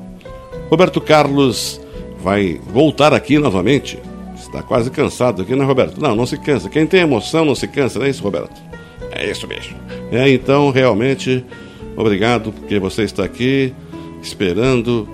Roberto 0.69 1.01
Carlos 1.01 1.81
vai 2.23 2.61
voltar 2.67 3.15
aqui 3.15 3.39
novamente. 3.39 3.99
Está 4.37 4.63
quase 4.63 4.91
cansado 4.91 5.41
aqui, 5.41 5.57
né, 5.57 5.65
Roberto? 5.65 5.99
Não, 5.99 6.15
não 6.15 6.27
se 6.27 6.37
cansa. 6.37 6.69
Quem 6.69 6.87
tem 6.87 7.01
emoção 7.01 7.47
não 7.47 7.55
se 7.55 7.67
cansa, 7.67 7.99
não 7.99 8.05
é 8.05 8.11
isso, 8.11 8.23
Roberto? 8.23 8.61
É 9.11 9.31
isso 9.31 9.49
mesmo. 9.49 9.75
É, 10.13 10.29
então, 10.29 10.71
realmente, 10.71 11.43
obrigado 11.97 12.53
porque 12.53 12.79
você 12.79 13.05
está 13.05 13.25
aqui 13.25 13.73
esperando 14.25 15.09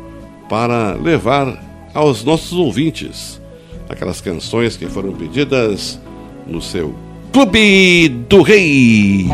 para 0.49 0.95
levar 0.95 1.61
aos 1.93 2.23
nossos 2.25 2.53
ouvintes 2.53 3.41
aquelas 3.89 4.21
canções 4.21 4.77
que 4.77 4.87
foram 4.87 5.13
pedidas 5.13 6.01
no 6.47 6.63
seu 6.63 6.95
Clube 7.33 8.09
do 8.29 8.43
Rei. 8.43 9.27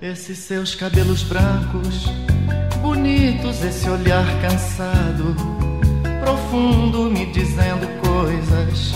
Esses 0.00 0.38
seus 0.38 0.74
cabelos 0.74 1.22
brancos, 1.24 2.08
esse 3.66 3.88
olhar 3.88 4.26
cansado, 4.40 5.34
profundo, 6.22 7.10
me 7.10 7.26
dizendo 7.26 7.86
coisas, 8.00 8.92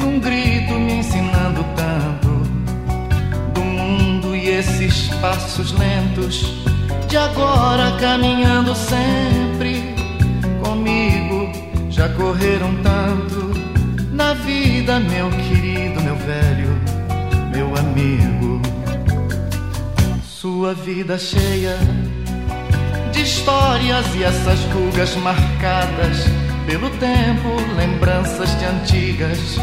num 0.00 0.18
grito 0.18 0.72
me 0.74 0.94
ensinando 0.94 1.64
tanto 1.76 2.28
do 3.52 3.60
mundo 3.60 4.34
e 4.34 4.48
esses 4.48 5.08
passos 5.20 5.72
lentos 5.72 6.64
de 7.08 7.16
agora 7.16 7.96
caminhando 8.00 8.74
sempre 8.74 9.94
comigo, 10.62 11.52
já 11.90 12.08
correram 12.10 12.74
tanto 12.82 13.52
na 14.12 14.34
vida, 14.34 14.98
meu 14.98 15.28
querido, 15.30 16.00
meu 16.00 16.16
velho, 16.16 16.68
meu 17.52 17.76
amigo. 17.76 18.62
Sua 20.22 20.74
vida 20.74 21.18
cheia 21.18 21.76
de 23.14 23.22
histórias 23.22 24.06
e 24.14 24.24
essas 24.24 24.60
rugas 24.64 25.14
marcadas 25.16 26.24
pelo 26.66 26.90
tempo, 26.90 27.48
lembranças 27.76 28.58
de 28.58 28.64
antigas 28.64 29.56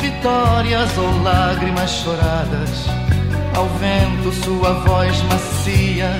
vitórias 0.00 0.96
ou 0.98 1.22
lágrimas 1.22 1.90
choradas. 1.90 2.86
Ao 3.54 3.66
vento, 3.78 4.32
sua 4.32 4.72
voz 4.84 5.22
macia 5.22 6.16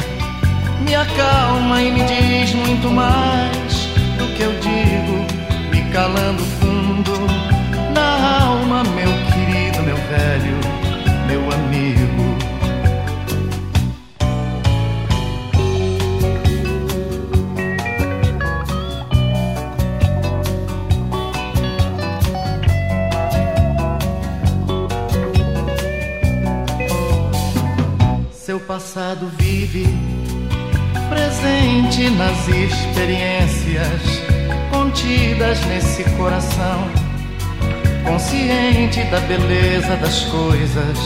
me 0.80 0.94
acalma 0.94 1.82
e 1.82 1.90
me 1.92 2.02
diz 2.04 2.54
muito 2.54 2.90
mais 2.90 3.88
do 4.18 4.26
que 4.34 4.42
eu 4.42 4.52
digo, 4.60 5.26
me 5.70 5.92
calando 5.92 6.42
fundo 6.58 7.39
passado 28.80 29.30
vive 29.38 29.86
presente 31.10 32.08
nas 32.16 32.48
experiências 32.48 34.00
contidas 34.70 35.60
nesse 35.66 36.02
coração, 36.16 36.88
consciente 38.06 39.02
da 39.10 39.20
beleza 39.20 39.96
das 39.96 40.22
coisas, 40.22 40.98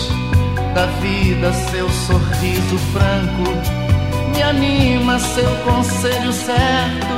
da 0.73 0.87
vida, 1.01 1.53
seu 1.53 1.89
sorriso 1.91 2.79
franco 2.93 4.31
me 4.33 4.41
anima, 4.41 5.19
seu 5.19 5.51
conselho 5.65 6.33
certo 6.33 7.17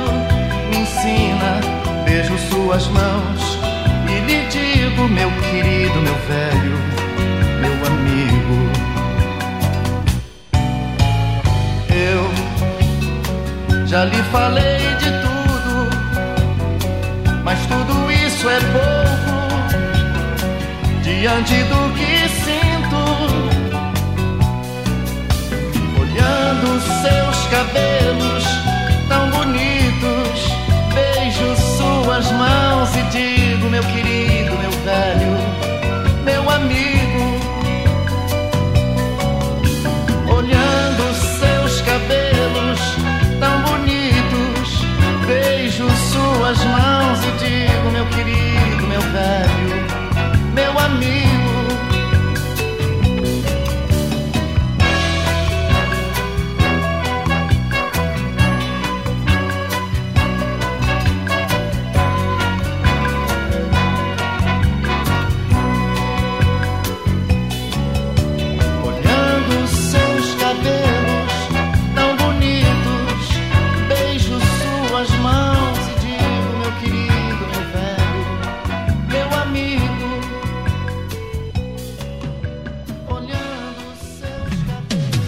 me 0.71 0.77
ensina, 0.77 1.61
beijo 2.03 2.35
suas 2.49 2.87
mãos 2.87 3.59
e 4.09 4.19
lhe 4.25 4.47
digo, 4.47 5.07
meu 5.07 5.29
querido, 5.51 6.01
meu 6.01 6.15
velho, 6.27 6.96
já 13.87 14.03
lhe 14.03 14.21
falei 14.31 14.79
de 14.99 15.09
tudo, 15.23 15.87
mas 17.43 17.57
tudo 17.67 18.11
isso 18.11 18.49
é 18.49 18.59
pouco 18.75 19.37
diante 21.01 21.63
do 21.63 21.93
que 21.95 22.27
sinto. 22.43 23.01
Olhando 26.01 26.67
seus 27.01 27.37
cabelos 27.47 28.36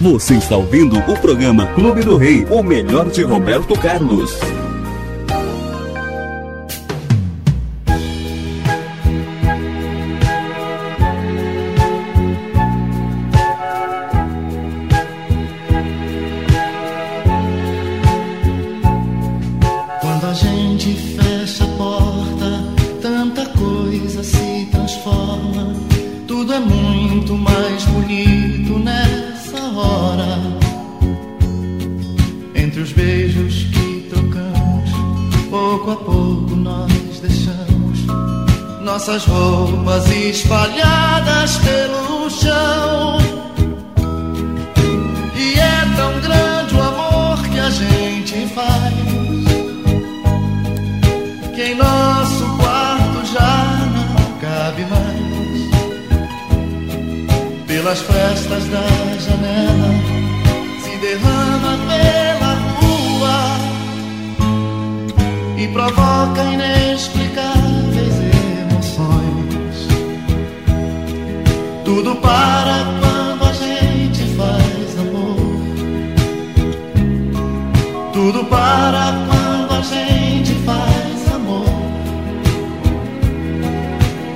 Você 0.00 0.36
está 0.36 0.56
ouvindo 0.56 0.98
o 0.98 1.18
programa 1.18 1.66
Clube 1.74 2.02
do 2.02 2.16
Rei, 2.16 2.46
o 2.50 2.62
melhor 2.62 3.10
de 3.10 3.22
Roberto 3.22 3.78
Carlos. 3.78 4.34
Quando 20.00 20.24
a 20.24 20.32
gente 20.32 20.94
fecha 20.94 21.64
a 21.64 21.76
porta, 21.76 22.64
tanta 23.02 23.44
coisa 23.50 24.22
se 24.24 24.66
transforma. 24.72 25.74
Tudo 26.26 26.54
é 26.54 26.58
muito 26.58 26.89
nossas 39.00 39.24
roupas 39.24 40.06
espalhadas 40.10 41.56
pelo 41.56 42.28
chão. 42.28 43.16
E 45.34 45.58
é 45.58 45.86
tão 45.96 46.20
grande 46.20 46.74
o 46.74 46.82
amor 46.82 47.42
que 47.48 47.58
a 47.58 47.70
gente 47.70 48.46
faz 48.54 48.92
que 51.54 51.62
em 51.62 51.74
nosso 51.76 52.44
quarto 52.58 53.24
já 53.32 53.88
não 53.94 54.38
cabe 54.38 54.84
mais. 54.84 55.70
Pelas 57.66 58.00
frestas 58.00 58.64
da 58.66 58.86
janela 59.18 59.94
se 60.82 60.94
derrama 60.98 61.78
pela 61.88 62.52
rua 62.82 63.56
e 65.56 65.66
provoca 65.68 66.42
inexplicáveis 66.42 67.29
Tudo 72.10 72.22
para 72.22 72.84
quando 72.98 73.44
a 73.44 73.52
gente 73.52 74.24
faz 74.36 74.98
amor. 74.98 75.36
Tudo 78.12 78.44
para 78.46 79.14
quando 79.28 79.78
a 79.78 79.82
gente 79.82 80.54
faz 80.66 81.32
amor. 81.32 81.64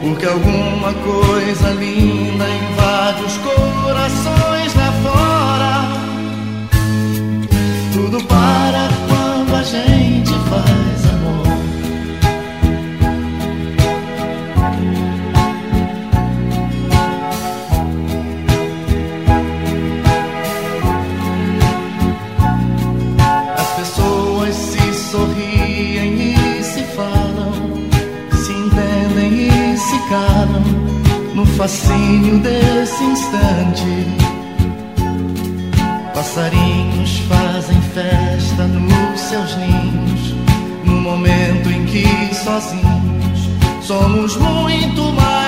Porque 0.01 0.25
alguma 0.25 0.93
coisa 1.03 1.71
linda 1.71 2.45
invade 2.49 3.25
os 3.25 3.39
corações 3.39 3.74
fascínio 31.65 32.41
desse 32.41 33.03
instante. 33.03 34.07
Passarinhos 36.13 37.21
fazem 37.21 37.81
festa 37.81 38.65
nos 38.67 39.19
seus 39.19 39.57
ninhos, 39.57 40.35
no 40.85 41.01
momento 41.01 41.71
em 41.71 41.87
que 41.87 42.35
sozinhos 42.35 43.49
somos 43.81 44.37
muito 44.37 45.05
mais 45.15 45.44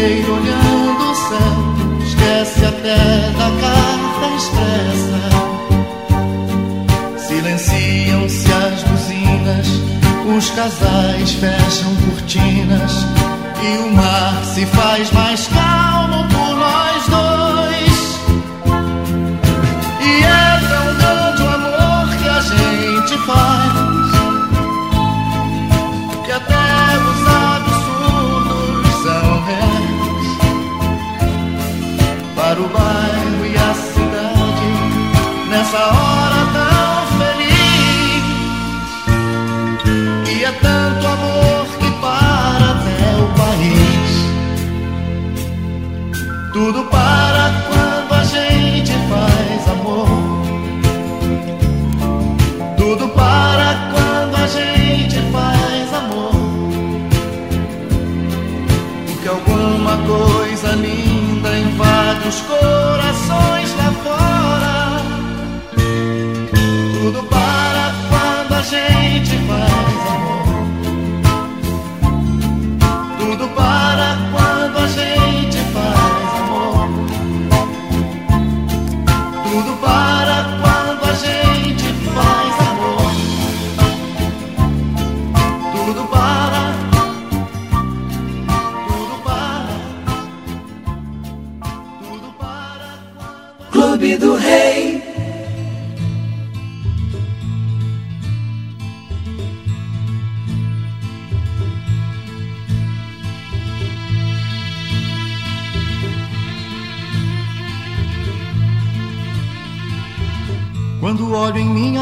o 0.00 0.02
carteiro 0.02 0.34
olhando 0.34 1.10
o 1.10 1.14
céu 1.14 1.76
esquece 2.06 2.64
até 2.64 2.96
da 3.36 3.50
carta 3.60 4.26
expressa. 4.36 5.20
Silenciam-se 7.18 8.52
as 8.52 8.82
buzinas, 8.84 9.68
os 10.36 10.50
casais 10.50 11.32
fecham 11.32 11.94
cortinas 12.06 12.92
e 13.62 13.78
o 13.78 13.92
mar 13.92 14.42
se 14.44 14.64
faz 14.66 15.10
mais 15.12 15.46
calmo 15.48 16.26
por 16.28 16.56
nós 16.56 17.06
dois. 17.08 17.39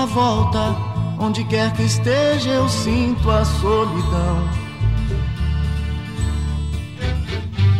Volta, 0.08 0.74
onde 1.18 1.44
quer 1.44 1.72
que 1.72 1.82
esteja, 1.82 2.50
eu 2.50 2.68
sinto 2.68 3.30
a 3.30 3.44
solidão. 3.44 4.48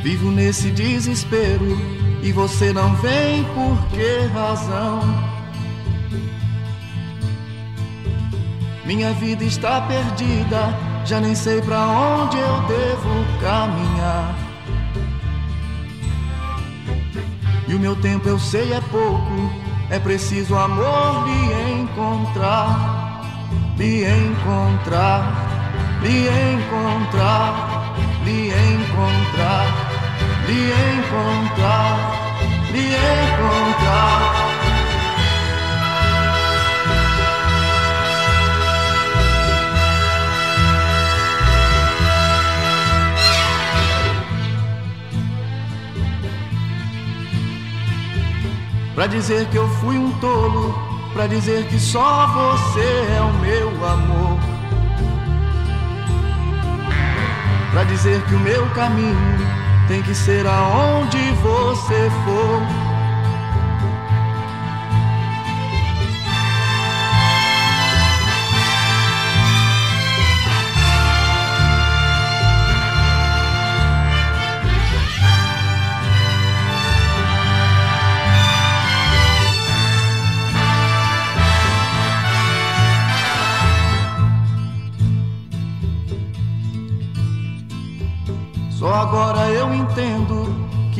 Vivo 0.03 0.31
nesse 0.31 0.71
desespero 0.71 1.77
e 2.23 2.33
você 2.33 2.73
não 2.73 2.95
vem 2.97 3.45
por 3.45 3.77
que 3.89 4.27
razão? 4.33 5.01
Minha 8.85 9.13
vida 9.13 9.45
está 9.45 9.83
perdida, 9.83 10.75
já 11.05 11.21
nem 11.21 11.35
sei 11.35 11.61
pra 11.61 11.87
onde 11.87 12.39
eu 12.39 12.61
devo 12.63 13.41
caminhar. 13.41 14.35
E 17.69 17.75
o 17.75 17.79
meu 17.79 17.95
tempo 17.97 18.27
eu 18.29 18.39
sei 18.39 18.73
é 18.73 18.81
pouco, 18.81 19.68
é 19.91 19.99
preciso 19.99 20.55
amor 20.55 21.25
lhe 21.27 21.81
encontrar, 21.81 23.23
lhe 23.77 24.05
encontrar, 24.05 26.01
lhe 26.03 26.29
encontrar, 26.29 27.95
lhe 28.25 28.51
encontrar, 28.51 29.67
lhe 30.47 30.71
encontrar, 30.91 31.97
lhe 32.73 32.95
encontrar. 32.95 34.48
Pra 48.99 49.07
dizer 49.07 49.47
que 49.47 49.57
eu 49.57 49.69
fui 49.75 49.97
um 49.97 50.11
tolo, 50.19 50.77
pra 51.13 51.29
dizer 51.29 51.69
que 51.69 51.79
só 51.79 52.27
você 52.27 52.81
é 53.17 53.21
o 53.21 53.33
meu 53.35 53.69
amor. 53.87 54.37
Pra 57.71 57.85
dizer 57.85 58.21
que 58.23 58.35
o 58.35 58.41
meu 58.41 58.67
caminho 58.71 59.39
tem 59.87 60.03
que 60.03 60.13
ser 60.13 60.45
aonde 60.49 61.17
você 61.41 62.11
for. 62.25 62.88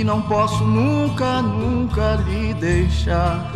Não 0.09 0.23
posso 0.23 0.65
nunca, 0.65 1.43
nunca 1.43 2.15
lhe 2.27 2.55
deixar. 2.55 3.53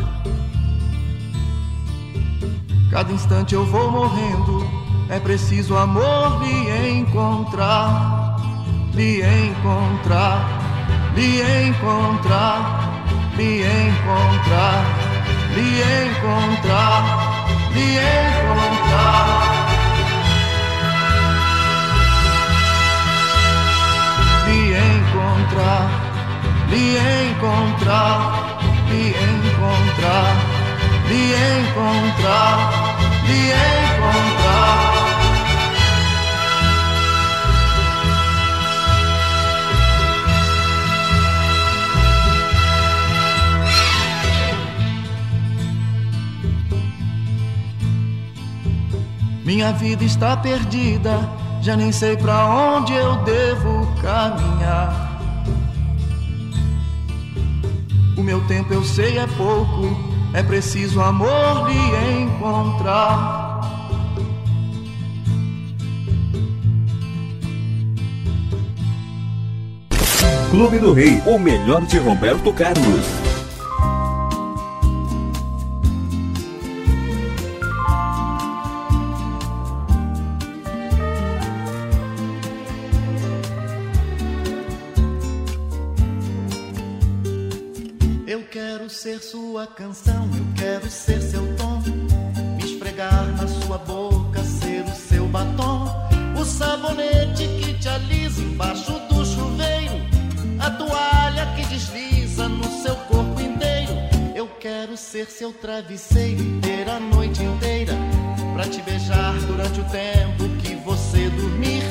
Cada 2.91 3.11
instante 3.11 3.55
eu 3.55 3.65
vou 3.65 3.91
morrendo, 3.91 4.63
é 5.09 5.19
preciso 5.19 5.75
amor 5.75 6.43
lhe 6.43 6.91
encontrar, 6.99 8.37
lhe 8.93 9.23
encontrar, 9.23 10.47
lhe 11.17 11.41
encontrar, 11.41 13.03
lhe 13.35 13.63
encontrar, 13.63 14.85
lhe 15.55 15.81
encontrar, 16.05 17.03
lhe 17.73 17.97
encontrar. 17.97 19.53
lhe 24.45 24.75
encontrar, 24.75 26.02
lhe 26.73 26.97
encontrar, 26.97 28.59
lhe 28.89 29.09
encontrar, 29.11 30.35
lhe 31.07 31.35
encontrar, 31.61 32.57
lhe 33.27 33.53
encontrar. 33.53 35.03
Minha 49.45 49.73
vida 49.73 50.05
está 50.05 50.35
perdida, 50.39 51.29
já 51.61 51.77
nem 51.77 51.93
sei 51.93 52.17
pra 52.17 52.47
onde 52.47 52.95
eu 52.95 53.17
devo 53.17 53.87
caminhar. 54.01 55.12
O 58.23 58.25
meu 58.25 58.41
tempo 58.43 58.73
eu 58.73 58.85
sei 58.85 59.19
é 59.19 59.27
pouco, 59.37 59.97
é 60.33 60.45
preciso 60.45 61.01
amor 61.01 61.69
lhe 61.69 62.23
encontrar. 62.23 63.61
Clube 70.53 70.79
do 70.79 70.93
Rei, 70.93 71.21
o 71.27 71.37
melhor 71.37 71.85
de 71.85 71.99
Roberto 71.99 72.53
Carlos. 72.53 73.22
Ser 105.23 105.31
seu 105.31 105.53
travesseiro 105.53 106.43
ter 106.61 106.89
a 106.89 106.99
noite 106.99 107.43
inteira. 107.43 107.95
Pra 108.55 108.65
te 108.65 108.83
beijar 108.83 109.35
durante 109.47 109.81
o 109.81 109.85
tempo 109.85 110.49
que 110.61 110.75
você 110.77 111.29
dormir. 111.31 111.83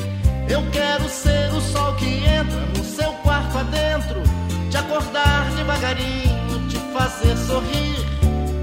Eu 0.50 0.62
quero 0.72 1.08
ser 1.08 1.54
o 1.54 1.62
sol 1.62 1.96
que 1.96 2.26
entra 2.26 2.60
no 2.78 2.84
seu 2.84 3.12
quarto 3.24 3.58
adentro. 3.58 4.22
Te 4.70 4.78
acordar 4.78 5.50
devagarinho, 5.56 6.68
te 6.68 6.78
fazer 6.94 7.38
sorrir. 7.38 8.06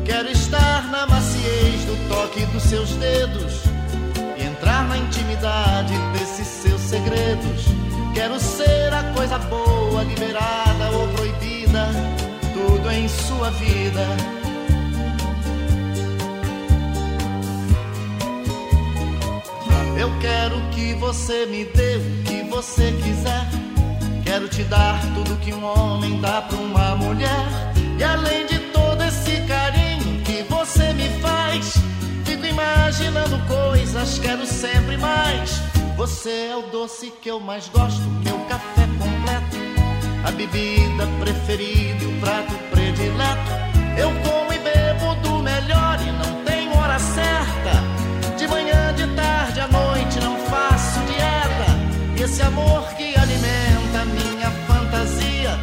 Quero 0.05 0.29
estar 0.31 0.87
na 0.91 1.07
maciez 1.07 1.85
do 1.85 2.09
toque 2.09 2.45
dos 2.47 2.65
seus 2.65 2.91
dedos. 2.97 3.63
E 4.37 4.45
entrar 4.45 4.87
na 4.89 4.99
intimidade 4.99 5.95
desses 6.13 6.47
seus 6.47 6.81
segredos. 6.83 7.67
Quero 8.15 8.39
ser 8.39 8.93
a 8.93 9.03
coisa 9.15 9.39
boa, 9.39 10.03
liberada 10.05 10.91
ou 10.93 11.09
proibida. 11.09 11.89
Tudo 12.53 12.91
em 12.91 13.09
sua 13.09 13.51
vida. 13.51 14.39
Eu 19.99 20.11
quero 20.21 20.61
que 20.71 20.95
você 20.95 21.45
me 21.47 21.65
dê 21.65 21.97
o 21.97 22.23
que 22.23 22.49
você 22.49 22.93
quiser. 23.03 23.49
Quero 24.23 24.49
te 24.49 24.63
dar 24.63 25.01
tudo 25.13 25.37
que 25.41 25.53
um 25.53 25.65
homem 25.65 26.21
dá 26.21 26.41
pra 26.43 26.57
uma 26.57 26.95
mulher. 26.95 27.47
E 27.99 28.05
além 28.05 28.47
de 28.47 28.61
todo 28.73 29.03
esse 29.03 29.41
carinho 29.49 30.23
que 30.23 30.45
você 30.45 30.93
me 30.93 31.09
faz, 31.21 31.75
fico 32.25 32.47
imaginando 32.47 33.39
coisas, 33.49 34.21
quero 34.21 34.47
sempre 34.47 34.97
mais. 34.97 35.61
Você 35.97 36.51
é 36.53 36.57
o 36.57 36.63
doce 36.71 37.13
que 37.21 37.29
eu 37.29 37.41
mais 37.41 37.69
gosto, 37.69 38.03
meu 38.25 38.39
café 38.49 38.87
completo, 39.01 39.57
a 40.25 40.31
bebida 40.31 41.09
preferida, 41.19 42.07
o 42.07 42.21
prato 42.21 42.55
predileto. 42.71 43.51
Eu 43.99 44.11
como 44.23 44.53
e 44.53 44.59
bebo 44.61 45.17
do 45.23 45.43
melhor 45.43 45.99
e 46.01 46.13
não 46.13 46.45
tenho 46.45 46.73
hora 46.79 47.01
certa. 47.01 48.37
De 48.37 48.47
manhã, 48.47 48.95
de 48.95 49.09
tarde, 49.17 49.59
à 49.59 49.67
noite, 49.67 49.88
esse 52.29 52.43
amor 52.43 52.87
que 52.95 53.17
alimenta 53.19 54.05
minha 54.05 54.51
fantasia 54.67 55.59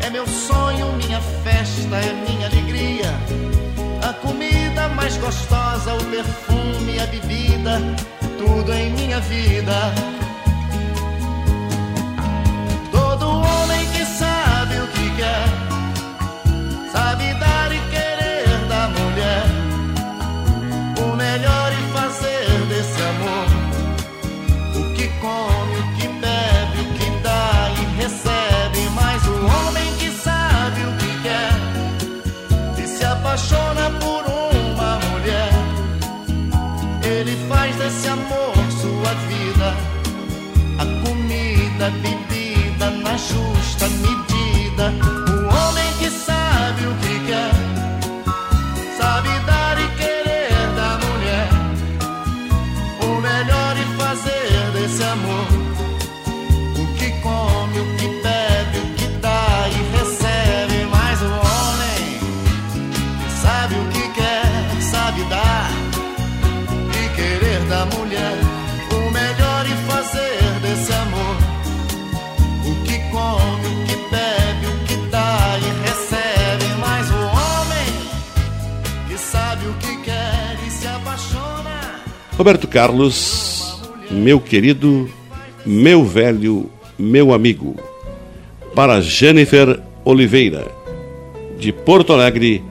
é 0.00 0.08
meu 0.08 0.26
sonho, 0.26 0.92
minha 0.94 1.20
festa, 1.44 1.96
é 1.96 2.12
minha 2.26 2.46
alegria. 2.46 3.12
A 4.02 4.14
comida 4.14 4.88
mais 4.88 5.18
gostosa, 5.18 5.94
o 5.94 6.04
perfume, 6.04 6.98
a 6.98 7.06
bebida, 7.06 7.80
tudo 8.38 8.72
em 8.72 8.90
minha 8.90 9.20
vida. 9.20 9.92
Ele 37.28 37.46
faz 37.46 37.76
desse 37.76 38.08
amor 38.08 38.54
sua 38.80 39.14
vida. 39.28 39.76
A 40.78 41.06
comida, 41.06 41.86
a 41.86 41.90
bebida 41.90 42.90
na 42.90 43.16
justa 43.16 43.86
medida. 43.88 45.17
Roberto 82.38 82.68
Carlos, 82.68 83.82
meu 84.08 84.38
querido, 84.38 85.10
meu 85.66 86.04
velho, 86.04 86.70
meu 86.96 87.34
amigo. 87.34 87.74
Para 88.76 89.00
Jennifer 89.00 89.80
Oliveira, 90.04 90.68
de 91.58 91.72
Porto 91.72 92.12
Alegre, 92.12 92.62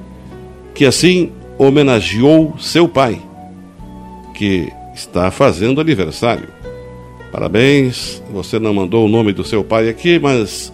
que 0.73 0.85
assim 0.85 1.33
homenageou 1.57 2.57
seu 2.57 2.87
pai, 2.87 3.21
que 4.33 4.71
está 4.95 5.29
fazendo 5.31 5.81
aniversário. 5.81 6.47
Parabéns, 7.29 8.23
você 8.31 8.57
não 8.59 8.73
mandou 8.73 9.05
o 9.05 9.09
nome 9.09 9.33
do 9.33 9.43
seu 9.43 9.65
pai 9.65 9.89
aqui, 9.89 10.17
mas 10.17 10.71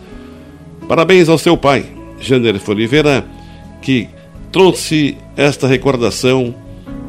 parabéns 0.88 1.30
ao 1.30 1.40
seu 1.40 1.58
pai, 1.58 1.84
Jennifer 2.20 2.70
Oliveira, 2.70 3.26
que 3.82 4.08
trouxe 4.52 5.18
esta 5.36 5.66
recordação 5.66 6.54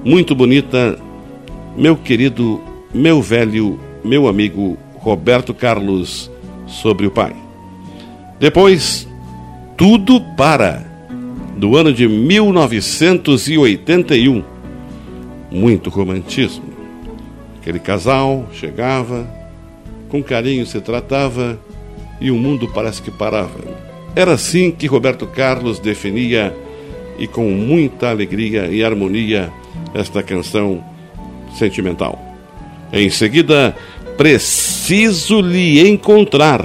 muito 0.02 0.34
bonita 0.34 1.03
meu 1.76 1.96
querido, 1.96 2.60
meu 2.92 3.20
velho, 3.20 3.80
meu 4.04 4.28
amigo 4.28 4.78
Roberto 4.96 5.52
Carlos 5.52 6.30
sobre 6.66 7.06
o 7.06 7.10
pai. 7.10 7.34
Depois, 8.38 9.08
tudo 9.76 10.20
para 10.36 10.84
do 11.56 11.76
ano 11.76 11.92
de 11.92 12.06
1981. 12.08 14.42
Muito 15.50 15.90
romantismo. 15.90 16.72
Aquele 17.60 17.78
casal 17.78 18.48
chegava, 18.52 19.28
com 20.08 20.22
carinho 20.22 20.64
se 20.66 20.80
tratava 20.80 21.60
e 22.20 22.30
o 22.30 22.36
mundo 22.36 22.68
parece 22.68 23.02
que 23.02 23.10
parava. 23.10 23.58
Era 24.14 24.34
assim 24.34 24.70
que 24.70 24.86
Roberto 24.86 25.26
Carlos 25.26 25.80
definia 25.80 26.54
e 27.18 27.26
com 27.26 27.50
muita 27.50 28.10
alegria 28.10 28.66
e 28.66 28.84
harmonia 28.84 29.50
esta 29.94 30.22
canção 30.22 30.84
sentimental. 31.56 32.20
Em 32.92 33.10
seguida, 33.10 33.74
Preciso 34.16 35.40
Lhe 35.40 35.88
Encontrar, 35.88 36.64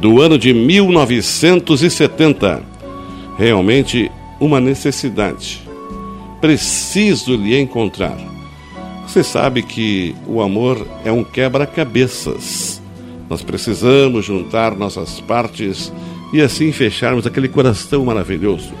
do 0.00 0.20
ano 0.20 0.36
de 0.38 0.52
1970. 0.52 2.62
Realmente 3.38 4.10
uma 4.40 4.60
necessidade. 4.60 5.62
Preciso 6.40 7.36
lhe 7.36 7.56
encontrar. 7.60 8.18
Você 9.06 9.22
sabe 9.22 9.62
que 9.62 10.16
o 10.26 10.40
amor 10.40 10.84
é 11.04 11.12
um 11.12 11.22
quebra-cabeças. 11.22 12.82
Nós 13.28 13.42
precisamos 13.42 14.24
juntar 14.24 14.74
nossas 14.74 15.20
partes 15.20 15.92
e 16.32 16.40
assim 16.40 16.72
fecharmos 16.72 17.26
aquele 17.26 17.48
coração 17.48 18.02
maravilhoso. 18.04 18.72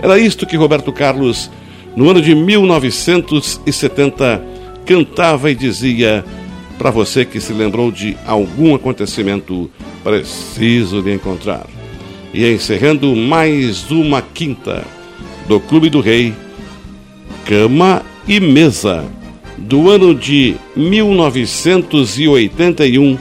Era 0.00 0.16
isto 0.18 0.46
que 0.46 0.56
Roberto 0.56 0.90
Carlos, 0.92 1.50
no 1.96 2.08
ano 2.08 2.22
de 2.22 2.32
1970, 2.34 4.42
cantava 4.84 5.50
e 5.50 5.54
dizia 5.54 6.22
para 6.78 6.90
você 6.90 7.24
que 7.24 7.40
se 7.40 7.52
lembrou 7.52 7.92
de 7.92 8.16
algum 8.26 8.74
acontecimento, 8.74 9.70
preciso 10.02 11.00
lhe 11.00 11.14
encontrar. 11.14 11.64
E 12.34 12.44
encerrando 12.50 13.14
mais 13.14 13.88
uma 13.90 14.20
quinta 14.20 14.84
do 15.46 15.60
Clube 15.60 15.88
do 15.90 16.00
Rei, 16.00 16.34
Cama 17.44 18.02
e 18.26 18.40
Mesa, 18.40 19.04
do 19.56 19.88
ano 19.90 20.12
de 20.14 20.56
1981, 20.74 23.16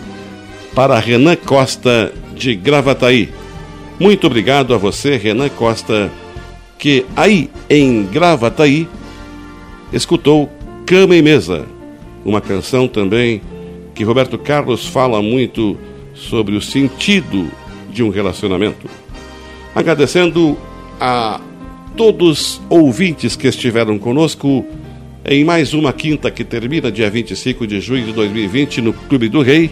para 0.74 1.00
Renan 1.00 1.36
Costa 1.36 2.12
de 2.36 2.56
Gravataí. 2.56 3.30
Muito 4.00 4.26
obrigado 4.26 4.74
a 4.74 4.78
você, 4.78 5.18
Renan 5.18 5.50
Costa, 5.50 6.10
que 6.80 7.06
aí 7.16 7.48
em 7.70 8.06
Gravataí 8.06 8.88
escutou 9.94 10.50
Cama 10.92 11.16
e 11.16 11.22
Mesa, 11.22 11.66
uma 12.26 12.42
canção 12.42 12.86
também 12.86 13.42
que 13.96 14.04
Roberto 14.04 14.38
Carlos 14.38 14.86
fala 14.86 15.22
muito 15.22 15.78
sobre 16.14 16.54
o 16.54 16.62
sentido 16.62 17.50
de 17.90 18.04
um 18.04 18.10
relacionamento. 18.10 18.90
Agradecendo 19.74 20.58
a 21.00 21.40
todos 21.96 22.62
ouvintes 22.70 23.38
que 23.38 23.48
estiveram 23.48 23.98
conosco 23.98 24.66
em 25.24 25.46
mais 25.46 25.74
uma 25.74 25.94
quinta 25.94 26.30
que 26.30 26.44
termina 26.44 26.92
dia 26.92 27.10
25 27.10 27.66
de 27.66 27.80
junho 27.80 28.08
de 28.08 28.12
2020 28.12 28.82
no 28.82 28.92
Clube 28.92 29.30
do 29.30 29.42
Rei. 29.42 29.72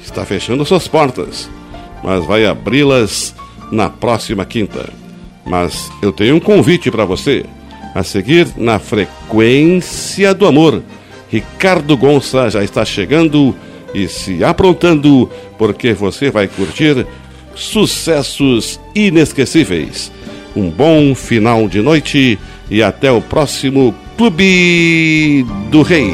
Está 0.00 0.24
fechando 0.24 0.64
suas 0.64 0.86
portas, 0.86 1.50
mas 2.04 2.24
vai 2.24 2.46
abri-las 2.46 3.34
na 3.72 3.90
próxima 3.90 4.44
quinta. 4.44 4.88
Mas 5.44 5.90
eu 6.00 6.12
tenho 6.12 6.36
um 6.36 6.40
convite 6.40 6.88
para 6.88 7.04
você 7.04 7.44
a 7.94 8.02
seguir 8.02 8.48
na 8.56 8.78
frequência 8.78 10.34
do 10.34 10.46
amor. 10.46 10.82
Ricardo 11.30 11.96
Gonça 11.96 12.50
já 12.50 12.62
está 12.62 12.84
chegando 12.84 13.54
e 13.94 14.08
se 14.08 14.42
aprontando, 14.44 15.30
porque 15.58 15.92
você 15.92 16.30
vai 16.30 16.48
curtir 16.48 17.06
sucessos 17.54 18.80
inesquecíveis. 18.94 20.10
Um 20.54 20.70
bom 20.70 21.14
final 21.14 21.68
de 21.68 21.80
noite 21.80 22.38
e 22.70 22.82
até 22.82 23.10
o 23.10 23.20
próximo 23.20 23.94
Clube 24.16 25.44
do 25.70 25.82
Rei. 25.82 26.12